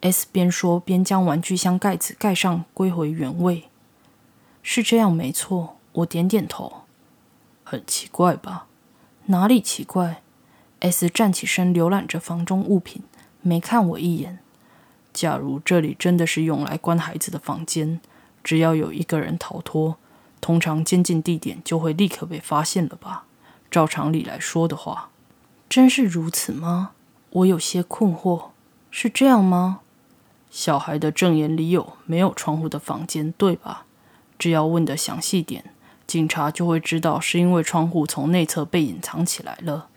[0.00, 3.64] ？S 边说边将玩具箱盖子盖上，归回原位。
[4.62, 5.76] 是这样，没错。
[5.92, 6.82] 我点点头。
[7.64, 8.66] 很奇怪吧？
[9.26, 10.22] 哪里奇怪
[10.80, 13.02] ？S 站起身，浏览着房中物品，
[13.42, 14.38] 没看我一眼。
[15.12, 18.00] 假如这里真的是用来关孩子的房间，
[18.48, 19.98] 只要有一个人逃脱，
[20.40, 23.26] 通常监禁地点就会立刻被发现了吧？
[23.70, 25.10] 照常理来说的话，
[25.68, 26.92] 真是如此吗？
[27.28, 28.46] 我有些困惑。
[28.90, 29.80] 是这样吗？
[30.50, 33.84] 小孩的证言里有没有窗户的房间，对吧？
[34.38, 35.74] 只要问的详细点，
[36.06, 39.88] 警察就会知道是因为窗户从内侧被隐藏起来了。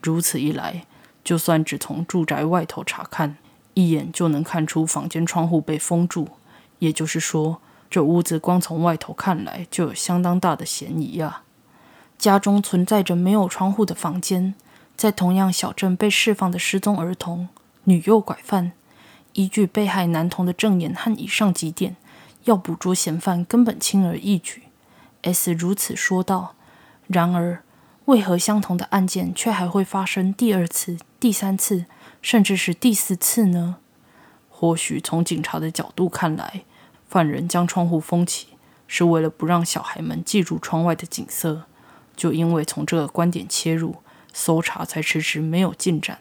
[0.00, 0.86] 如此一来，
[1.24, 3.36] 就算只从住宅外头查看，
[3.74, 6.28] 一眼就能看出房间窗户被封住。
[6.78, 11.44] 也就是说，这屋子光从外头看来就有相当大的嫌疑啊！
[12.18, 14.54] 家中存在着没有窗户的房间，
[14.96, 17.48] 在同样小镇被释放的失踪儿童、
[17.84, 18.72] 女诱拐犯，
[19.32, 21.96] 依据被害男童的证言和以上几点，
[22.44, 24.64] 要捕捉嫌犯根本轻而易举。
[25.22, 26.54] S 如此说道。
[27.06, 27.62] 然而。
[28.06, 31.86] 为何相同的案件却还会发生第二次、第三次，
[32.22, 33.78] 甚至是第四次呢？
[34.48, 36.62] 或许从警察的角度看来，
[37.08, 38.48] 犯人将窗户封起
[38.86, 41.64] 是为了不让小孩们记住窗外的景色。
[42.16, 43.96] 就因为从这个观点切入，
[44.32, 46.18] 搜查才迟迟没有进展。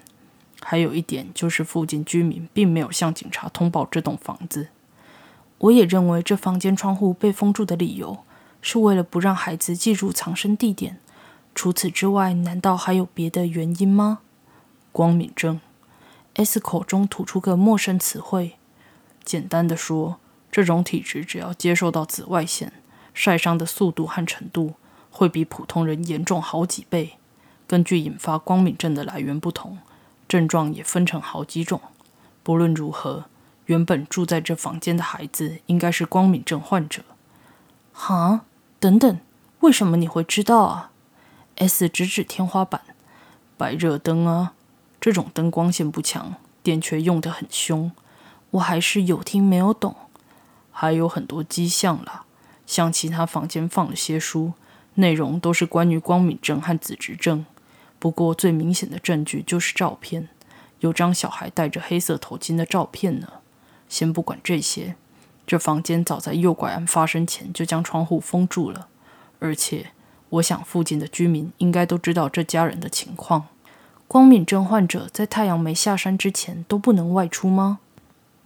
[0.61, 4.69] 还有一点就是，附近居民并没有向警察通报这栋房子。
[5.59, 8.17] 我也认为，这房间窗户被封住的理由
[8.61, 10.99] 是为了不让孩子记住藏身地点。
[11.53, 14.19] 除此之外，难道还有别的原因吗？
[14.91, 15.61] 光敏症
[16.33, 18.55] ，S 口中吐出个陌生词汇。
[19.23, 20.19] 简单的说，
[20.55, 22.71] 这种体质只要接受到紫外线，
[23.13, 24.75] 晒伤的速度和程度
[25.11, 27.17] 会比普通人严重好几倍。
[27.67, 29.79] 根据引发光敏症的来源不同，
[30.29, 31.81] 症状也分成好几种。
[32.41, 33.25] 不论如何，
[33.65, 37.03] 原本住在这房间的孩子应该是光敏症患者。
[37.91, 38.45] 哈？
[38.79, 39.19] 等等，
[39.59, 40.91] 为什么你会知道啊
[41.57, 42.79] ？S 指指天花板，
[43.57, 44.53] 白热灯啊，
[45.01, 47.91] 这种灯光线不强，电却用得很凶。
[48.51, 49.93] 我还是有听没有懂。
[50.77, 52.25] 还有很多迹象啦，
[52.67, 54.51] 像其他房间放了些书，
[54.95, 57.45] 内容都是关于光敏症和紫质症。
[57.97, 60.27] 不过最明显的证据就是照片，
[60.81, 63.29] 有张小孩戴着黑色头巾的照片呢。
[63.87, 64.97] 先不管这些，
[65.47, 68.89] 这房间早在诱拐案发生前就将窗户封住了，
[69.39, 69.91] 而且。
[70.29, 73.45] 我想，附近的居民应该都知道这家人的情况。
[74.07, 77.79] 光敏症患者在太阳没下山之前都不能外出吗？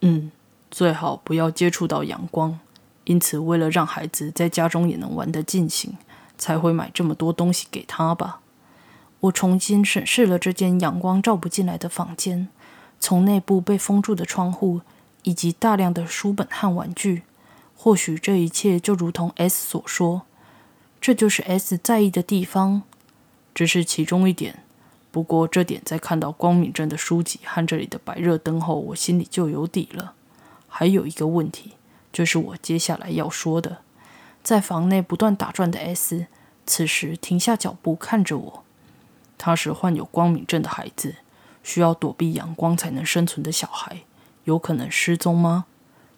[0.01, 0.29] 嗯，
[0.71, 2.59] 最好不要接触到阳光。
[3.05, 5.97] 因此，为了让孩子在家中也能玩得尽兴，
[6.37, 8.41] 才会买这么多东西给他吧。
[9.21, 12.47] 我重新审视了这间阳光照不进来的房间，
[12.99, 14.81] 从内部被封住的窗户，
[15.23, 17.23] 以及大量的书本和玩具。
[17.75, 20.23] 或许这一切就如同 S 所说。
[21.01, 22.83] 这就是 S 在意的地方，
[23.55, 24.63] 只是其中一点。
[25.11, 30.13] 不过这点在看到光敏症的书籍和这里的白热灯后，我心里就有底了。
[30.69, 31.73] 还有一个问题，
[32.13, 33.79] 就是我接下来要说的。
[34.41, 36.27] 在房内不断打转的 S，
[36.65, 38.63] 此时停下脚步看着我。
[39.37, 41.15] 他是患有光敏症的孩子，
[41.63, 44.03] 需要躲避阳光才能生存的小孩，
[44.45, 45.65] 有可能失踪吗？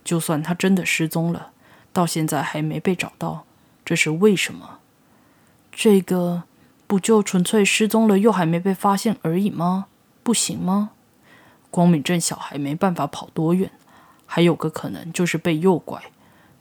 [0.04, 1.52] 就算他真的失踪了，
[1.94, 3.46] 到现在还没被找到。
[3.84, 4.80] 这是为什么？
[5.72, 6.44] 这个
[6.88, 9.88] 不就纯粹失踪了又还没被发现而已吗？
[10.24, 10.92] 不行吗？
[11.70, 13.72] 光敏镇小孩没办法跑多远，
[14.34, 16.02] 还有个可能就是被诱拐。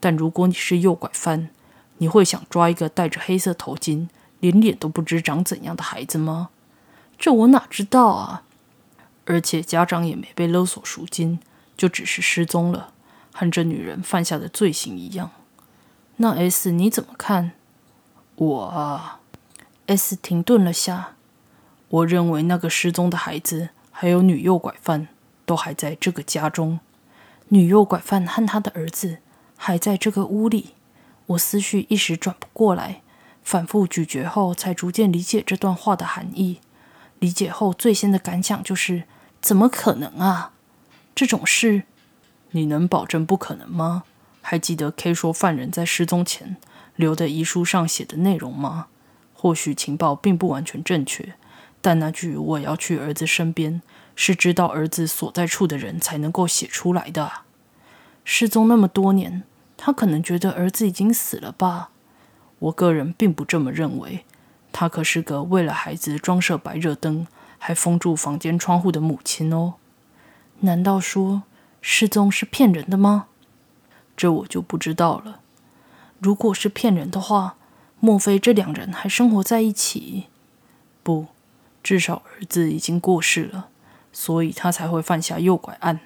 [0.01, 1.51] 但如果你是诱拐犯，
[1.99, 4.09] 你会想抓一个戴着黑色头巾、
[4.41, 6.49] 连脸都不知长怎样的孩子吗？
[7.17, 8.43] 这我哪知道啊！
[9.27, 11.39] 而且家长也没被勒索赎金，
[11.77, 12.93] 就只是失踪了，
[13.33, 15.31] 和这女人犯下的罪行一样。
[16.17, 17.53] 那 S 你怎么看？
[18.35, 19.21] 我啊
[19.87, 21.11] ，S 停顿了下。
[21.89, 25.07] 我认为那个失踪的孩子还有女诱拐犯
[25.47, 26.81] 都还在这个家中。
[27.53, 29.19] 女诱拐犯和他的儿子
[29.57, 30.71] 还在这个屋里。
[31.27, 33.03] 我思绪一时转不过来，
[33.43, 36.61] 反复咀嚼后，才逐渐理解这段话的含义。
[37.19, 39.03] 理解后，最先的感想就是：
[39.41, 40.53] 怎么可能啊？
[41.13, 41.83] 这种事，
[42.53, 44.05] 你能保证不可能吗？
[44.41, 46.57] 还记得 K 说犯人在失踪前
[46.95, 48.87] 留的遗书上写的内容吗？
[49.35, 51.35] 或许情报并不完全正确，
[51.81, 53.83] 但那句“我要去儿子身边”
[54.15, 57.33] 是知道儿子所在处的人才能够写出来的。
[58.25, 59.43] 失踪那么多年，
[59.77, 61.91] 他可能觉得儿子已经死了吧？
[62.59, 64.25] 我个人并不这么认为。
[64.73, 67.27] 他可是个为了孩子装设白热灯，
[67.59, 69.75] 还封住房间窗户的母亲哦。
[70.61, 71.43] 难道说
[71.81, 73.27] 失踪是骗人的吗？
[74.17, 75.41] 这我就不知道了。
[76.21, 77.57] 如果是骗人的话，
[77.99, 80.27] 莫非这两人还生活在一起？
[81.03, 81.27] 不，
[81.83, 83.70] 至少儿子已经过世了，
[84.13, 86.01] 所以他才会犯下诱拐案。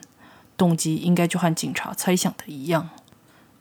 [0.57, 2.91] 动机应该就和警察猜想的一样：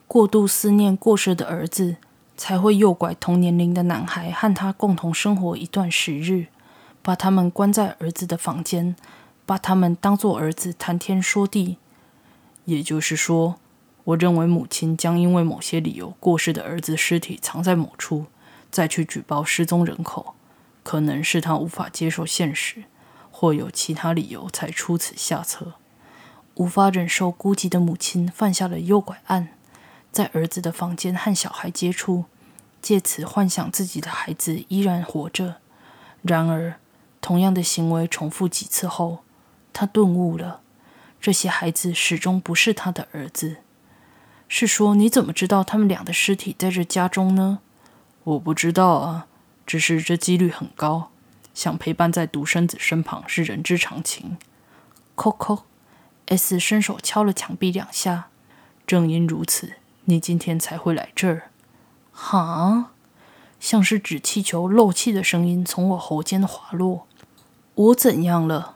[0.07, 1.97] 过度思念过世的儿子。
[2.35, 6.47] 才会诱拐同年龄的男孩和他共同生活一段时日，
[7.03, 8.95] 把他们关在儿子的房间，
[9.45, 11.77] 把他们当作儿子谈天说地。
[12.65, 13.57] 也就是说，
[14.05, 18.25] 我认为母亲将因为某些理由过世的儿子尸体藏在某处，
[18.71, 20.33] 再去举报失踪人口，
[20.81, 22.85] 可能是他无法接受现实，
[23.43, 25.73] 或有其他理由才出此下策。
[26.55, 29.49] 无法忍受孤寂的母亲犯下了诱拐案。
[30.13, 32.23] 在儿子的房间和小孩接触，
[32.81, 35.57] 借此幻想自己的孩子依然活着。
[36.21, 36.75] 然而，
[37.19, 39.25] 同样的行为重复几次后，
[39.73, 40.61] 他顿悟了：
[41.19, 43.57] 这些孩子始终不是他的儿子。
[44.47, 47.59] 是说，你怎么知道他们俩的尸体在这家中呢？
[48.23, 49.27] 我不知道啊，
[49.65, 51.09] 只是这几率很高。
[51.53, 54.37] 想陪伴在独生子身旁是人之常情。
[55.15, 55.63] 叩叩
[56.25, 58.27] ，S 伸手敲了墙壁两下。
[58.85, 59.73] 正因如此。
[60.05, 61.49] 你今天才会来这儿？
[62.11, 62.91] 哈，
[63.57, 67.07] 像是纸气球漏气的声音从我喉间滑落。
[67.75, 68.75] 我怎样了？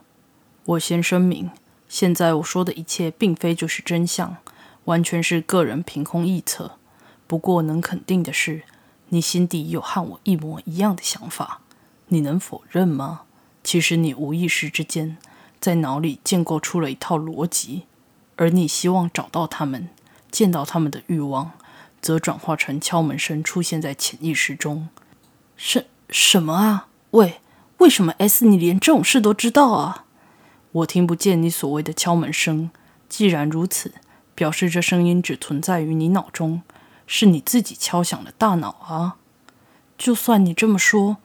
[0.64, 1.50] 我先声明，
[1.86, 4.38] 现在我说的一切并非就是真相，
[4.86, 6.78] 完全是个人凭空臆测。
[7.26, 8.62] 不过能肯定的是，
[9.10, 11.60] 你心底有和我一模一样的想法。
[12.08, 13.22] 你能否认吗？
[13.62, 15.18] 其实你无意识之间
[15.60, 17.84] 在脑里建构出了一套逻辑，
[18.36, 19.88] 而你希望找到他们。
[20.30, 21.52] 见到他们的欲望，
[22.02, 24.88] 则转化成敲门声出现在潜意识中。
[25.56, 26.88] 什什么啊？
[27.12, 27.40] 喂，
[27.78, 30.04] 为什么 S 你连这种事都知道啊？
[30.72, 32.70] 我听不见你所谓的敲门声。
[33.08, 33.94] 既然如此，
[34.34, 36.62] 表示这声音只存在于你脑中，
[37.06, 39.16] 是你自己敲响了大脑啊。
[39.96, 41.16] 就算你这么说，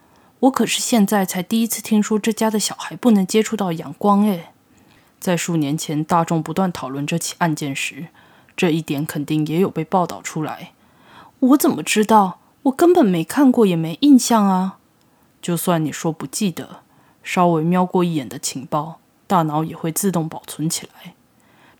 [0.43, 4.23] 我可是现在才第一次听说这家的小孩不能接触到阳光。
[4.23, 4.49] 诶，
[5.17, 8.07] 在数年前大众不断讨论这起案件时。
[8.55, 10.73] 这一点肯定也有被报道出来。
[11.39, 12.39] 我怎么知道？
[12.63, 14.79] 我根本没看过，也没印象啊。
[15.41, 16.81] 就算你说不记得，
[17.23, 21.15] 稍微瞄过一眼的情报，大脑也会自动保存起来。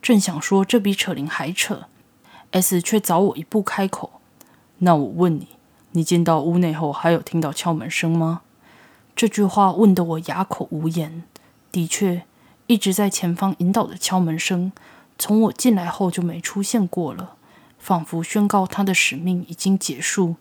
[0.02, 1.88] 正想说这比扯铃还扯
[2.52, 4.21] ，S 却早我一步开口。
[4.80, 5.49] 那我问你，
[5.91, 8.42] 你进到屋内后还有听到敲门声吗？
[9.15, 11.23] 这句话问得我哑口无言。
[11.71, 12.23] 的确，
[12.67, 14.71] 一直在前方引导的敲门声。
[15.17, 17.36] 从我进来后就没出现过了，
[17.78, 20.36] 仿佛宣告他的使命已经结束。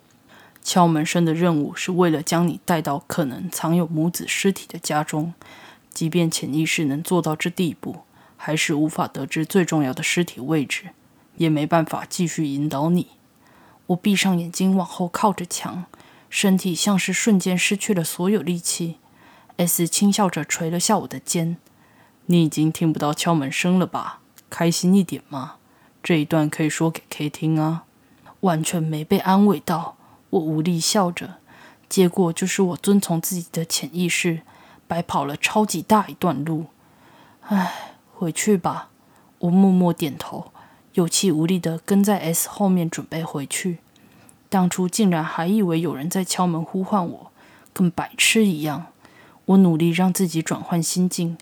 [0.62, 5.34] 敲门声的任务是为了将你带到可能藏有母子尸体的家中，
[5.92, 7.98] 即便潜意识能做到这地步，
[8.36, 10.90] 还是无法得知最重要的尸体位置，
[11.36, 13.08] 也没办法继续引导你。
[13.88, 15.84] 我闭上眼睛，往后靠着墙，
[16.32, 18.96] 身体像是瞬间失去了所有力气。
[19.58, 21.58] S 轻笑着捶了下我的肩
[22.24, 25.56] ：“你已经听不到敲门声了吧？”开心一点嘛，
[26.02, 27.84] 这一段可以说给 K 听啊。
[28.40, 29.98] 完全没被安慰到，
[30.30, 31.34] 我无力笑着。
[31.86, 34.40] 结果就是我遵从自己的潜意识，
[34.88, 36.68] 白跑了超级大一段路。
[37.42, 38.88] 唉，回去吧。
[39.40, 40.50] 我默默点头，
[40.94, 43.80] 有气无力的跟在 S 后面准备回去。
[44.52, 47.32] 当初竟然还以为有人在敲门呼唤我，
[47.72, 48.88] 跟白痴一样。
[49.46, 51.38] 我努力让自己转换心境，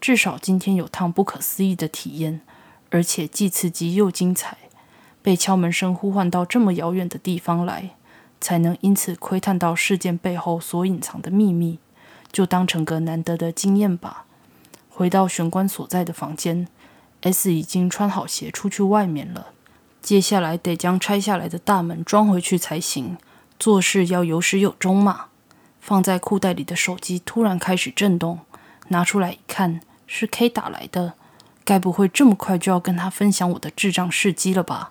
[0.00, 2.40] 至少今天有趟不可思议的体验。
[2.88, 4.56] 而且既刺激又精彩，
[5.20, 7.90] 被敲门声呼唤到这么遥远的地方来，
[8.40, 11.78] 才能因此窥探到事件背后所隐藏的秘密，
[12.32, 14.24] 就当成个难得的经验吧。
[14.88, 16.66] 回到玄关所在的房间
[17.20, 19.48] ，S 已经穿好鞋出去外面了。
[20.04, 23.16] 接下来得将拆下来的大门装回去才行。
[23.58, 25.28] 做事要有始有终嘛。
[25.80, 28.40] 放在裤袋里的手机突然开始震动，
[28.88, 31.14] 拿出来一看，是 K 打来的。
[31.64, 34.90] 该不会这么快就要跟他分享我的智障事迹了吧？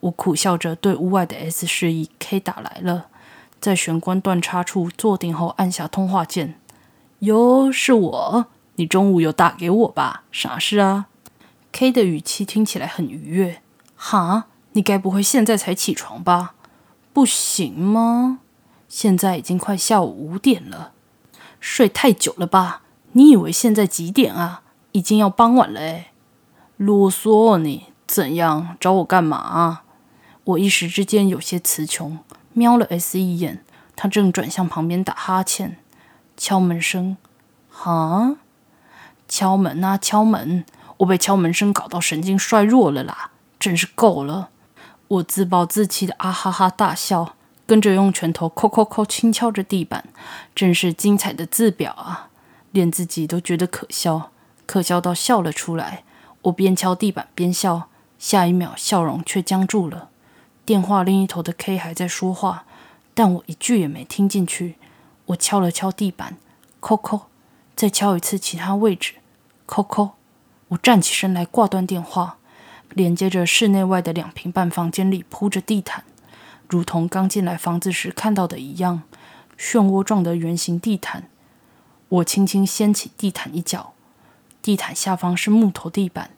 [0.00, 3.06] 我苦笑着对屋外的 S 示意，K 打来了，
[3.60, 6.58] 在玄关断插处坐定后按下通话键。
[7.20, 10.24] 哟，是我，你中午有打给我吧？
[10.32, 11.06] 啥事啊
[11.70, 13.62] ？K 的语气听起来很愉悦。
[14.00, 16.54] 哈，你该不会现在才起床吧？
[17.12, 18.38] 不行吗？
[18.88, 20.92] 现在已经快下午五点了，
[21.58, 22.82] 睡太久了吧？
[23.12, 24.62] 你以为现在几点啊？
[24.92, 26.12] 已经要傍晚了哎！
[26.76, 29.80] 啰嗦你，怎样找我干嘛？
[30.44, 32.20] 我一时之间有些词穷，
[32.52, 33.64] 瞄了 S 一眼，
[33.96, 35.76] 他正转向旁边打哈欠。
[36.36, 37.16] 敲门声，
[37.68, 38.36] 哈？
[39.26, 40.64] 敲门啊，敲门！
[40.98, 44.50] 我被敲门声搞到神经衰弱了啦，真是够了！
[45.08, 47.34] 我自暴自弃的啊哈哈大笑，
[47.66, 50.04] 跟着用拳头抠抠抠轻敲着地板，
[50.54, 52.28] 真是精彩的字表啊！
[52.72, 54.30] 连自己都觉得可笑，
[54.66, 56.04] 可笑到笑了出来。
[56.42, 57.88] 我边敲地板边笑，
[58.18, 60.10] 下一秒笑容却僵住了。
[60.64, 62.64] 电话另一头的 K 还在说话，
[63.14, 64.76] 但我一句也没听进去。
[65.26, 66.36] 我敲了敲地板，
[66.80, 67.22] 叩叩，
[67.74, 69.14] 再敲一次其他位置，
[69.66, 70.12] 叩叩。
[70.68, 72.37] 我站起身来挂断电话。
[72.94, 76.04] 连接着室内外的两平半房间里铺着地毯，
[76.68, 79.02] 如同刚进来房子时看到的一样，
[79.58, 81.28] 漩涡状的圆形地毯。
[82.08, 83.92] 我轻轻掀起地毯一角，
[84.62, 86.30] 地毯下方是木头地板，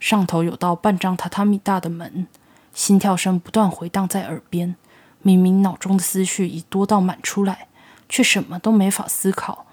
[0.00, 2.26] 上头有道半张榻榻米大的门。
[2.74, 4.76] 心跳声不断回荡在耳边，
[5.20, 7.66] 明明脑中的思绪已多到满出来，
[8.08, 9.66] 却什么都没法思考，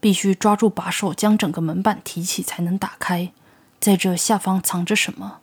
[0.00, 3.32] 必须抓住把手将整个门板提起才能打开。
[3.78, 5.38] 在这下方藏着什么？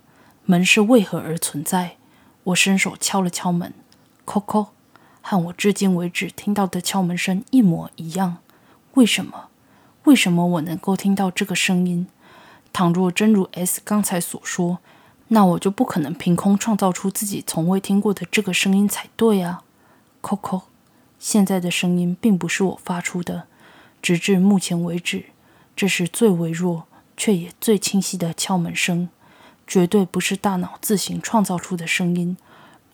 [0.47, 1.97] 门是为何而存在？
[2.43, 3.73] 我伸手敲了敲门，
[4.27, 4.67] 叩叩，
[5.21, 8.37] 和我至今为止听到的敲门声一模一样。
[8.93, 9.49] 为什么？
[10.03, 12.05] 为什么我能够听到这个声音？
[12.71, 14.77] 倘若真如 S 刚才所说，
[15.29, 19.63] 那我就不可能凭空创造出自己从未听过的这个声音才对啊！
[20.21, 20.61] 叩叩，
[21.17, 23.47] 现在的声音并不是我发出的，
[23.99, 25.25] 直至目前为止，
[25.75, 26.83] 这是最微弱
[27.17, 29.09] 却也最清晰的敲门声。
[29.67, 32.37] 绝对不是大脑自行创造出的声音，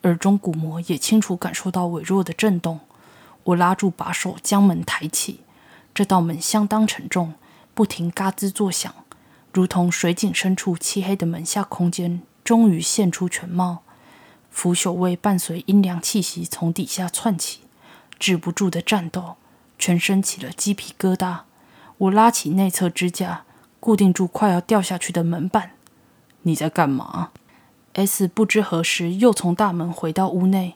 [0.04, 2.80] 耳中鼓膜也清楚感受到微弱的震动。
[3.44, 5.42] 我拉住把手，将门抬起。
[5.94, 7.34] 这道门相当沉重，
[7.74, 8.94] 不停嘎吱作响，
[9.52, 13.84] 如同水井深处漆黑的门下空间终于现出全貌。
[14.50, 17.62] 腐朽味伴随阴凉气息从底下窜起，
[18.18, 19.36] 止不住的战斗，
[19.78, 21.40] 全身起了鸡皮疙瘩。
[21.98, 23.44] 我拉起内侧支架，
[23.80, 25.72] 固定住快要掉下去的门板。
[26.44, 27.32] 你在干嘛
[27.94, 30.76] ？S 不知何时又从大门回到屋内。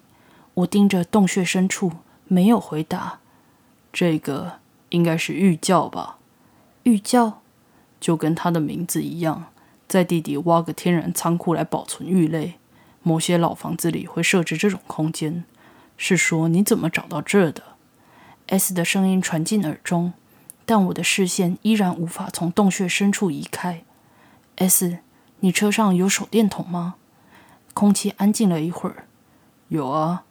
[0.55, 1.91] 我盯着洞穴深处，
[2.28, 3.20] 没有回答。
[3.91, 4.59] 这个
[4.89, 6.18] 应该是玉窖吧？
[6.84, 7.41] 玉窖
[7.99, 9.45] 就跟它的名字一样，
[9.88, 12.55] 在地底挖个天然仓库来保存玉类。
[13.03, 15.43] 某些老房子里会设置这种空间。
[15.97, 17.63] 是说你怎么找到这的
[18.47, 20.13] ？S 的声音传进耳中，
[20.66, 23.84] 但我的视线依然无法从洞穴深处移开。
[24.57, 24.99] S。
[25.42, 26.96] 你车上有手电筒吗？
[27.74, 29.06] 空气安静了一会儿。
[29.68, 30.24] 有啊，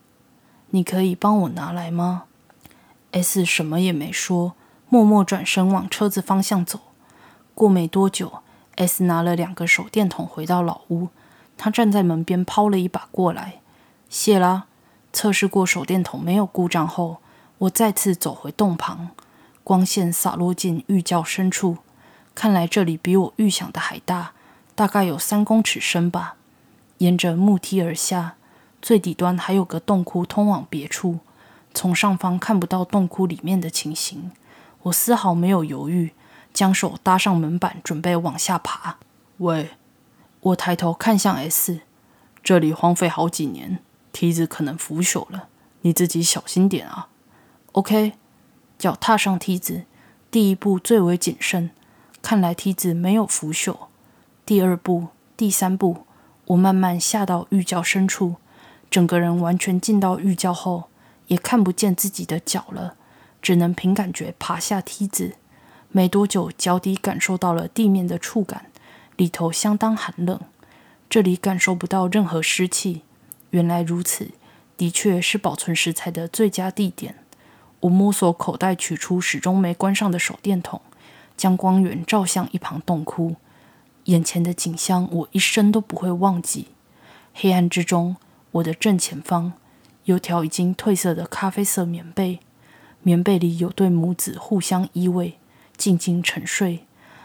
[0.70, 2.24] 你可以帮我拿来吗
[3.12, 4.54] ？S 什么也没说，
[4.88, 6.80] 默默转身往车子方向走。
[7.54, 8.40] 过没多久
[8.76, 11.08] ，S 拿了两个手电筒回到老屋。
[11.56, 13.60] 他站在门边抛了一把过来。
[14.08, 14.66] 谢啦。
[15.12, 17.18] 测试过手电筒没有故障后，
[17.58, 19.10] 我再次走回洞旁。
[19.62, 21.78] 光线洒落进玉窖深处，
[22.34, 24.32] 看来这里比我预想的还大。
[24.74, 26.36] 大概有三公尺深吧。
[26.98, 28.36] 沿着木梯而下，
[28.80, 31.20] 最底端还有个洞窟通往别处。
[31.72, 34.30] 从上方看不到洞窟里面的情形。
[34.82, 36.12] 我丝毫没有犹豫，
[36.52, 38.98] 将手搭上门板，准备往下爬。
[39.38, 39.70] 喂，
[40.40, 41.80] 我抬头看向 S，
[42.42, 43.80] 这里荒废好几年，
[44.12, 45.48] 梯子可能腐朽了，
[45.80, 47.08] 你自己小心点啊。
[47.72, 48.12] OK，
[48.78, 49.84] 脚踏上梯子，
[50.30, 51.70] 第一步最为谨慎。
[52.22, 53.88] 看来梯子没有腐朽。
[54.46, 56.04] 第二步，第三步，
[56.48, 58.34] 我慢慢下到玉窖深处，
[58.90, 60.90] 整个人完全进到玉窖后，
[61.28, 62.94] 也看不见自己的脚了，
[63.40, 65.36] 只能凭感觉爬下梯子。
[65.88, 68.66] 没多久，脚底感受到了地面的触感，
[69.16, 70.38] 里头相当寒冷。
[71.08, 73.00] 这里感受不到任何湿气。
[73.48, 74.32] 原来如此，
[74.76, 77.14] 的确是保存食材的最佳地点。
[77.80, 80.82] 我摸索口袋，取出始终没关上的手电筒，
[81.34, 83.36] 将光源照向一旁洞窟。
[84.04, 86.68] 眼前的景象，我一生都不会忘记。
[87.32, 88.16] 黑暗之中，
[88.52, 89.54] 我的正前方
[90.04, 92.40] 有条已经褪色的咖啡色棉被，
[93.02, 95.34] 棉被里有对母子互相依偎，
[95.76, 96.84] 静静沉睡。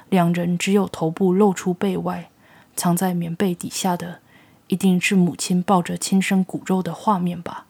[0.09, 2.31] 两人只有头部露出被外，
[2.75, 4.21] 藏在棉被底下的，
[4.67, 7.65] 一定是母亲抱着亲生骨肉的画面吧。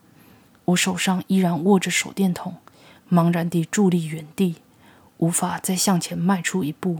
[0.66, 2.57] 我手上依然握着手电筒，
[3.12, 4.57] 茫然地伫立原地，
[5.18, 6.99] 无法再向前迈出一步。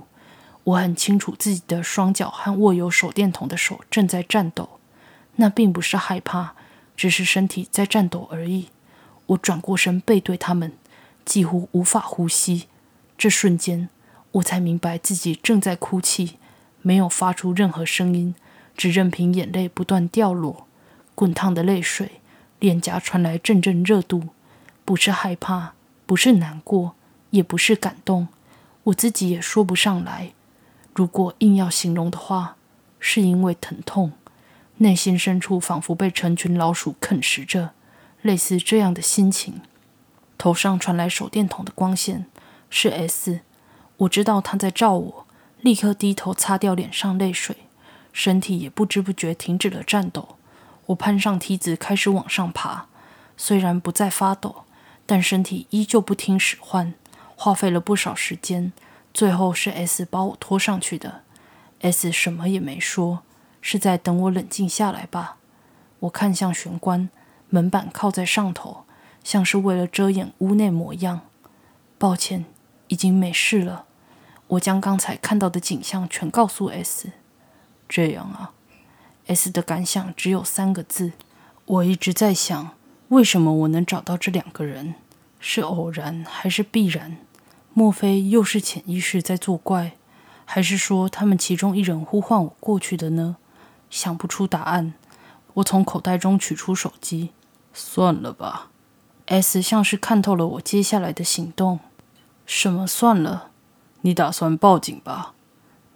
[0.66, 4.80] 我很清楚自己的双脚和握有手电筒的手正在颤抖，
[5.38, 6.54] 那并不是害怕，
[6.96, 8.68] 只是身体在颤抖而已。
[9.28, 10.74] 我转过身背对他们，
[11.26, 12.68] 几乎无法呼吸。
[13.18, 13.90] 这瞬间，
[14.34, 16.38] 我才明白自己正在哭泣，
[16.82, 18.36] 没有发出任何声音，
[18.76, 20.68] 只任凭眼泪不断掉落，
[21.16, 22.22] 滚烫的泪水，
[22.60, 24.30] 脸颊传来阵阵热度。
[24.86, 25.74] 不是害怕，
[26.06, 26.96] 不是难过，
[27.30, 28.28] 也不是感动，
[28.86, 30.34] 我自己也说不上来。
[30.94, 32.58] 如果硬要形容的话，
[33.00, 34.12] 是因为疼痛，
[34.78, 37.72] 内心深处仿佛被成群老鼠啃食着，
[38.22, 39.62] 类似这样的心情。
[40.38, 42.26] 头上传来手电筒的光线，
[42.70, 43.42] 是 S，
[43.98, 45.28] 我知道他在照我，
[45.62, 47.56] 立刻低头擦掉脸上泪水，
[48.14, 50.38] 身体也不知不觉停止了颤抖。
[50.88, 52.88] 我攀上梯子，开始往上爬，
[53.38, 54.64] 虽然不再发抖，
[55.06, 56.94] 但身体依旧不听使唤，
[57.36, 58.72] 花费了不少时间。
[59.14, 61.24] 最后是 S 把我拖上去的
[61.82, 63.24] ，S 什么也没说，
[63.62, 65.38] 是在等我冷静下来吧。
[66.02, 67.10] 我看向玄关，
[67.50, 68.86] 门板靠在上头，
[69.24, 71.22] 像是为了遮掩屋内模样。
[71.98, 72.46] 抱歉，
[72.88, 73.86] 已经没事了。
[74.48, 77.12] 我将刚才看到的景象全告诉 S。
[77.90, 78.54] 这样啊
[79.28, 81.12] ，S 的感想只有三个字。
[81.66, 82.72] 我一直在想，
[83.10, 84.96] 为什么我能找到这两个人？
[85.40, 87.18] 是偶然还是必然？
[87.74, 89.94] 莫非又是潜意识在作怪，
[90.46, 93.38] 还是说他们其中一人呼唤我过去的呢？
[93.90, 94.94] 想不出答案。
[95.56, 97.32] 我从口袋中取出手机，
[97.74, 98.70] 算了吧。
[99.28, 101.80] S 像是看透了我接下来的行动。
[102.46, 103.52] 什么算了？
[104.02, 105.34] 你打算报警吧？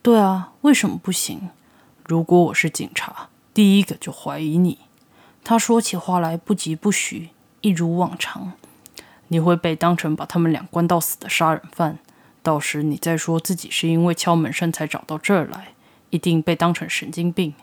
[0.02, 1.50] 对啊，为什么不行？
[2.06, 4.80] 如果我是警察，第一个就怀疑你。
[5.44, 7.30] 他说起话来不疾不徐，
[7.62, 8.54] 一如往常。
[9.34, 11.98] 你会被当成把他们俩关到死的杀人犯，
[12.44, 15.74] 到时你再说自己是因为敲门声才找到这儿来，
[16.12, 17.56] 一定被当成神经病。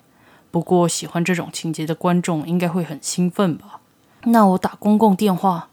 [0.50, 3.78] 不过喜欢这种情节的观众应该会很兴奋吧？
[4.24, 5.68] 那我打公共电话，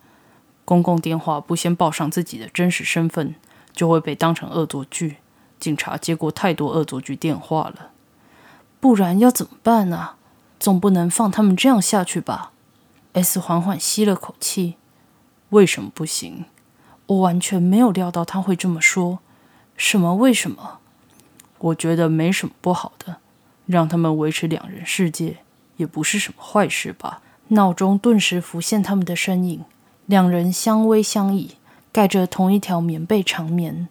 [0.63, 3.33] 公共电话不先报上自己的真实身份，
[3.73, 5.15] 就会被当成恶作剧。
[5.59, 7.89] 警察接过太多恶作剧电话了，
[8.79, 10.11] 不然要怎么办呢？
[10.59, 12.51] 总不能放他们这样下去吧
[13.13, 14.75] ？S 缓缓吸了口气。
[15.49, 16.45] 为什么不行？
[17.05, 19.19] 我完全没有料到他会这么说。
[19.75, 20.15] 什么？
[20.15, 20.79] 为什么？
[21.59, 23.17] 我觉得没什么不好的，
[23.65, 25.37] 让他们维持两人世界
[25.77, 27.21] 也不是什么坏事吧。
[27.49, 29.63] 脑中顿时浮现他们的身影，
[30.05, 31.55] 两人相偎相依，
[31.93, 33.87] 盖着同一条棉被长眠。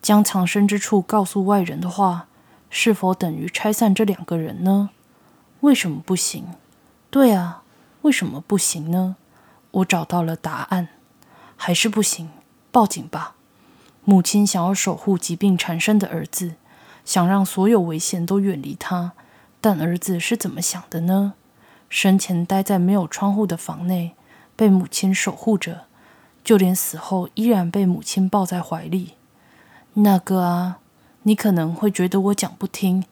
[0.00, 2.28] 将藏身之处告诉外人的话，
[2.70, 4.90] 是否等于拆散这两个人呢？
[5.60, 6.54] 为什么不行？
[7.10, 7.64] 对啊，
[8.02, 9.16] 为什么不行呢？
[9.72, 10.88] 我找到了答案。
[11.62, 12.30] 还是不行，
[12.72, 13.34] 报警吧！
[14.06, 16.54] 母亲想要守护疾病缠身的儿子，
[17.04, 19.12] 想让所有危险都远离他。
[19.60, 21.34] 但儿子是怎么想的呢？
[21.90, 24.12] 生前待在没有窗户的房内，
[24.56, 25.82] 被母亲守护着，
[26.42, 29.16] 就连死后依然被母亲抱在怀里。
[29.92, 30.78] 那个啊，
[31.24, 33.04] 你可能会觉得我讲不听，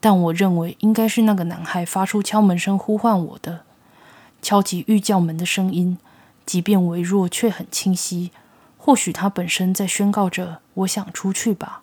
[0.00, 3.60] 但我认为应该是那个男孩发出敲门声呼唤我的，
[4.40, 5.98] 敲击御教门的声音。
[6.44, 8.30] 即便微弱，却很清晰。
[8.76, 11.82] 或许他本身在宣告着：“我想出去吧。”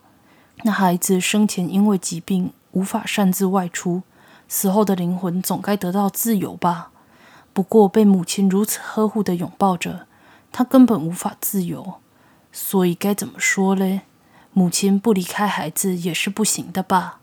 [0.64, 4.02] 那孩子生前因为疾病无法擅自外出，
[4.48, 6.90] 死后的灵魂总该得到自由吧？
[7.54, 10.08] 不过被母亲如此呵护的拥抱着，
[10.52, 11.96] 他根本无法自由。
[12.52, 14.02] 所以该怎么说嘞？
[14.54, 17.20] 母亲不离开孩子也是不行的吧？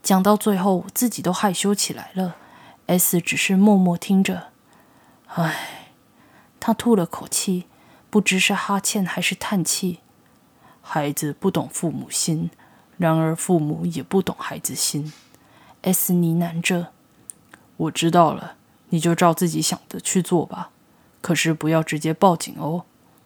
[0.00, 2.36] 讲到最后，自己都害羞起来了。
[2.86, 4.44] S 只是默默听着，
[5.26, 5.87] 唉。
[6.60, 7.64] 他吐了口气，
[8.10, 10.00] 不知是哈欠还是叹气。
[10.82, 12.50] 孩子不懂父母心，
[12.96, 15.12] 然而父母也不懂孩子心。
[15.82, 16.88] S 呢喃着
[17.76, 18.56] ：“我知道了，
[18.88, 20.70] 你就照自己想的去做吧。
[21.20, 22.84] 可是不要直接报警哦。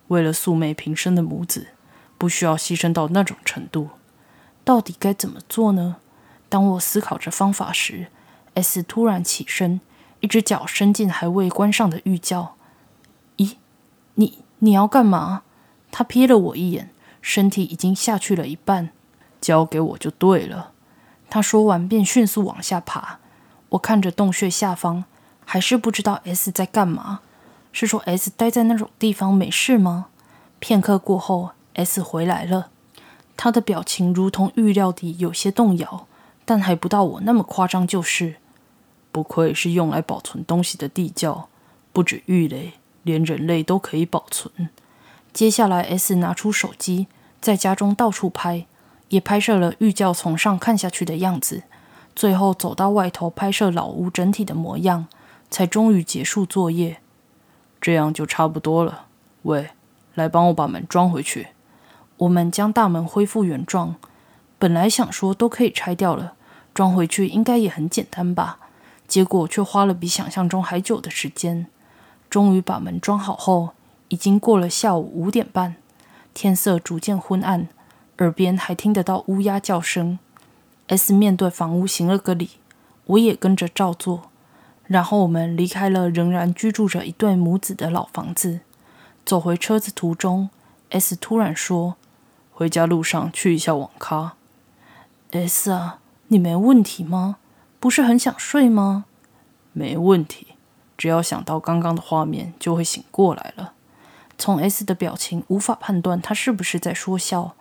[0.08, 1.68] 为了素昧平生的母子，
[2.18, 3.90] 不需要牺牲到那种程度。
[4.64, 5.96] 到底该怎么做呢？”
[6.48, 8.08] 当我思考着方法时
[8.52, 9.80] ，S 突然起身，
[10.20, 12.56] 一只脚伸进还未关上的浴窖。
[14.64, 15.42] 你要干嘛？
[15.90, 16.90] 他瞥了我一眼，
[17.20, 18.90] 身体已经下去了一半。
[19.40, 20.70] 交给我就对了。
[21.28, 23.18] 他说完便迅速往下爬。
[23.70, 25.04] 我看着洞穴下方，
[25.44, 27.20] 还是不知道 S 在干嘛。
[27.72, 30.06] 是说 S 待在那种地方没事吗？
[30.60, 32.68] 片刻过后，S 回来了。
[33.36, 36.06] 他的表情如同预料地有些动摇，
[36.44, 38.36] 但还不到我那么夸张就是。
[39.10, 41.48] 不愧是用来保存东西的地窖，
[41.92, 44.68] 不止玉雷，连人类都可以保存。
[45.32, 47.06] 接下来，S 拿出手机，
[47.40, 48.66] 在家中到处拍，
[49.08, 51.62] 也拍摄了玉窖从上看下去的样子。
[52.14, 55.06] 最后走到外头拍摄老屋整体的模样，
[55.50, 56.98] 才终于结束作业。
[57.80, 59.06] 这样就差不多了。
[59.42, 59.70] 喂，
[60.14, 61.48] 来帮我把门装回去。
[62.18, 63.96] 我们将大门恢复原状。
[64.58, 66.34] 本来想说都可以拆掉了，
[66.72, 68.58] 装回去应该也很简单吧。
[69.08, 71.66] 结果却花了比想象中还久的时间。
[72.32, 73.74] 终于把门装好后，
[74.08, 75.76] 已经过了下午五点半，
[76.32, 77.68] 天色逐渐昏暗，
[78.20, 80.18] 耳边还听得到乌鸦叫声。
[80.86, 82.52] S 面对房屋行了个礼，
[83.04, 84.30] 我也跟着照做。
[84.86, 88.60] 然后我们离开了仍然居住着一对母子的老房子，
[89.26, 90.48] 走回车子途中
[90.88, 91.96] ，S 突然说
[92.50, 94.36] ：“回家路上去一下网咖。
[95.32, 97.36] ”S 啊，你没问题吗？
[97.78, 99.04] 不是很想睡吗？
[99.74, 100.51] 没问题，
[101.02, 103.72] 只要想到刚刚的画面，就会醒过来了。
[104.38, 107.56] 从 S 的表情无法判断他是不是在说笑。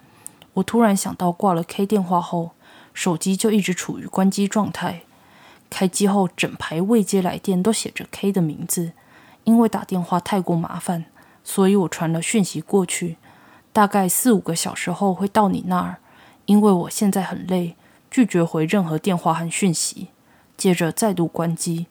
[0.54, 2.52] 我突然想到，挂了 K 电话后。
[2.94, 5.02] 手机就一直处于关机状态。
[5.72, 8.92] 开机后，整排未接来电都写着 K 的名字。
[9.46, 11.06] 因为打电话太过麻烦，
[11.44, 13.18] 所以我传了讯息过去。
[13.74, 15.98] 大概四五个小时后会到你那儿。
[16.46, 17.76] 因为我现在很累，
[18.12, 20.10] 拒绝回任何电话和讯息。
[20.56, 21.88] 接着再度关机。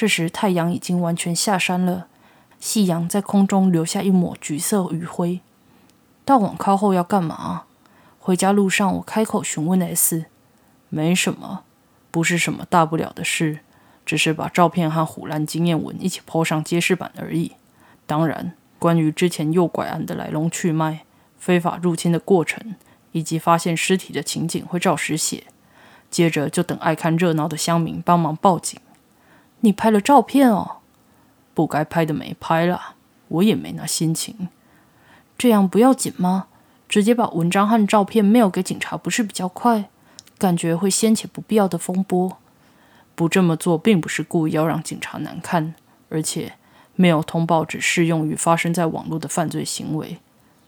[0.00, 2.06] 这时太阳已经完全下山了，
[2.58, 5.40] 夕阳在空中留下一抹橘色余晖。
[6.24, 7.64] 到网咖后要干嘛？
[8.18, 10.24] 回家路上，我开口询问 S：“
[10.88, 11.64] 没什么，
[12.10, 13.58] 不是什么大不了的事，
[14.06, 17.52] 只是把照片和虎兰经验文一起抛上揭示板而已。
[18.06, 21.00] 当然，关于之前诱拐案的来龙去脉、
[21.38, 22.74] 非法入侵的过程
[23.12, 25.44] 以及发现尸体的情景会照实写。
[26.10, 28.80] 接着就等爱看热闹的乡民帮忙报警。
[29.60, 30.78] 你拍了照片哦？
[31.54, 32.94] 不该拍的没拍啦，
[33.28, 34.48] 我也没那心情。
[35.36, 36.46] 这样不要紧吗？”
[36.88, 39.88] 直接把文章和照片 mail 给警察不是比较快？
[40.36, 42.38] 感觉会掀起不必要的风波。
[43.14, 45.74] 不这么做并不是故意要让警察难看，
[46.08, 46.54] 而且
[46.98, 50.18] mail 通报只适用于发生在网络的犯罪行为，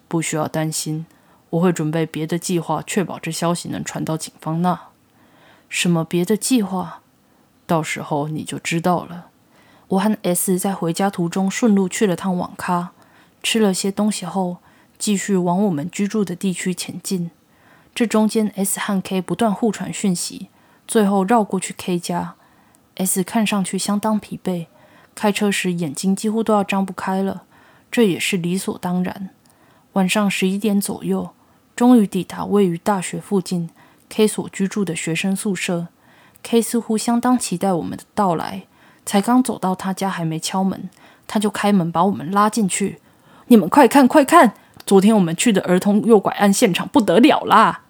[0.06, 1.06] 不需要担心。
[1.50, 4.78] 我会准备别的计划，确保这消息能传到警方那。
[5.68, 7.01] 什么别的计划？
[7.72, 9.28] 到时候你就知道了。
[9.88, 12.90] 我和 S 在回家途中顺路去了趟网咖，
[13.42, 14.58] 吃了些东西后。
[14.98, 17.32] 继续往我们居住的地区前进。
[17.92, 20.48] 这中间，S 和 K 不断互传讯息，
[20.86, 22.34] 最后绕过去 K 家。
[22.94, 24.66] S 看上去相当疲惫，
[25.16, 27.42] 开车时眼睛几乎都要张不开了，
[27.90, 29.30] 这也是理所当然。
[29.94, 31.30] 晚上十一点左右，
[31.74, 33.70] 终于抵达位于大学附近
[34.08, 35.88] K 所居住的学生宿舍。
[36.42, 38.64] K 似乎相当期待我们的到来，
[39.06, 40.90] 才刚走到他家，还没敲门，
[41.26, 43.00] 他就开门把我们拉进去。
[43.46, 44.54] 你们快看，快看！
[44.84, 47.82] 昨天我们去的儿童诱拐案现场不得了啦！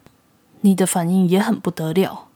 [0.60, 2.28] 你的反应也很不得了。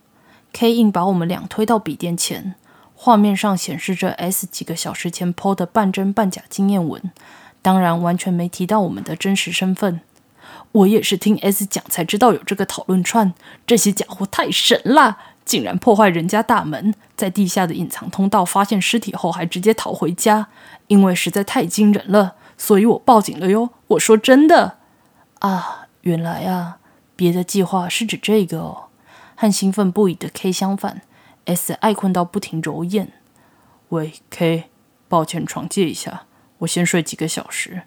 [0.53, 2.55] K 硬把我们俩推到笔电前，
[2.95, 7.13] 画面上显示着 S 几个小时前 PO 的半真半假经验文，
[7.61, 10.01] 当然完全没提到我们的真实身份。
[10.73, 13.35] 我也是听 S 讲才知道有这个讨论串，
[13.67, 20.49] 这些家伙太神了，竟然破坏人家大门，在地下的隐藏通道发现尸体后还直接逃回家，
[20.89, 22.35] 因为实在太惊人了。
[22.59, 23.71] 所以我报警了哟！
[23.89, 24.79] 我说真的
[25.39, 26.79] 啊，原来啊，
[27.15, 28.89] 别的计划是指这个哦。
[29.37, 31.03] 和兴奋不已的 K 相反
[31.45, 33.13] ，S 爱困到不停揉眼。
[33.91, 34.71] 喂，K，
[35.09, 36.25] 抱歉，床借一下，
[36.59, 37.83] 我先睡几个小时。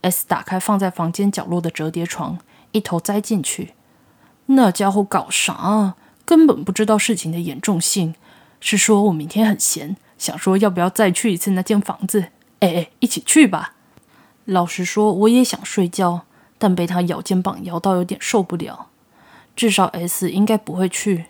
[0.00, 2.38] S 打开放在房间角落的折叠床，
[2.70, 3.74] 一头栽进去。
[4.46, 5.94] 那家伙搞啥？
[6.32, 8.14] 根本不知道事情的严重性。
[8.58, 12.28] 是说我明天很闲，想说要不要再去一次那间房子？
[12.60, 13.74] 哎哎，一起去吧。
[14.46, 16.22] 老实说，我也想睡觉，
[16.56, 18.86] 但被他咬肩膀咬到有点受不了。
[19.54, 21.26] 至少 S 应该不会去。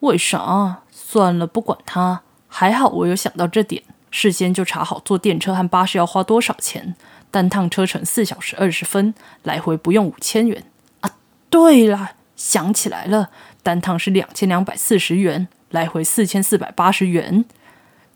[0.00, 0.82] 为啥？
[0.92, 2.22] 算了，不管他。
[2.46, 3.82] 还好我有想到这点，
[4.12, 6.94] 事先就查好坐电车和巴士要花多少钱。
[7.32, 9.12] 单趟车程四小时二十分，
[9.42, 10.62] 来回不用五千元。
[11.00, 11.16] 啊，
[11.50, 13.30] 对了，想起来了，
[13.68, 17.44] 单趟是两千两百四十元，来回四千四百八十元。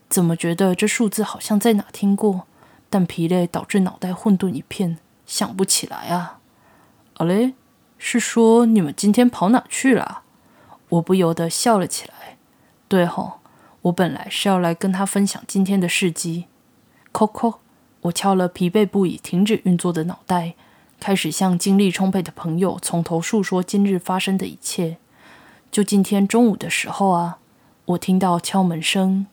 [0.09, 2.47] 怎么觉得这数字好像在哪听过？
[2.89, 4.97] 但疲累导致脑袋混沌一片，
[5.27, 6.39] 想不起来啊！
[7.19, 7.53] 啊嘞，
[7.99, 10.23] 是说你们今天跑哪去了？
[10.89, 12.39] 我不由得笑了起来。
[12.89, 13.41] 对吼，
[13.83, 16.47] 我本来是要来跟他分享今天的事迹。
[17.13, 17.57] Coco，
[18.01, 20.55] 我敲了疲惫不已、停止运作的脑袋，
[20.99, 24.97] 开始向精力充沛的朋友从头述说今日发生的一切。
[25.73, 27.39] 就今天中午的时候啊，
[27.87, 29.27] 我听到敲门声。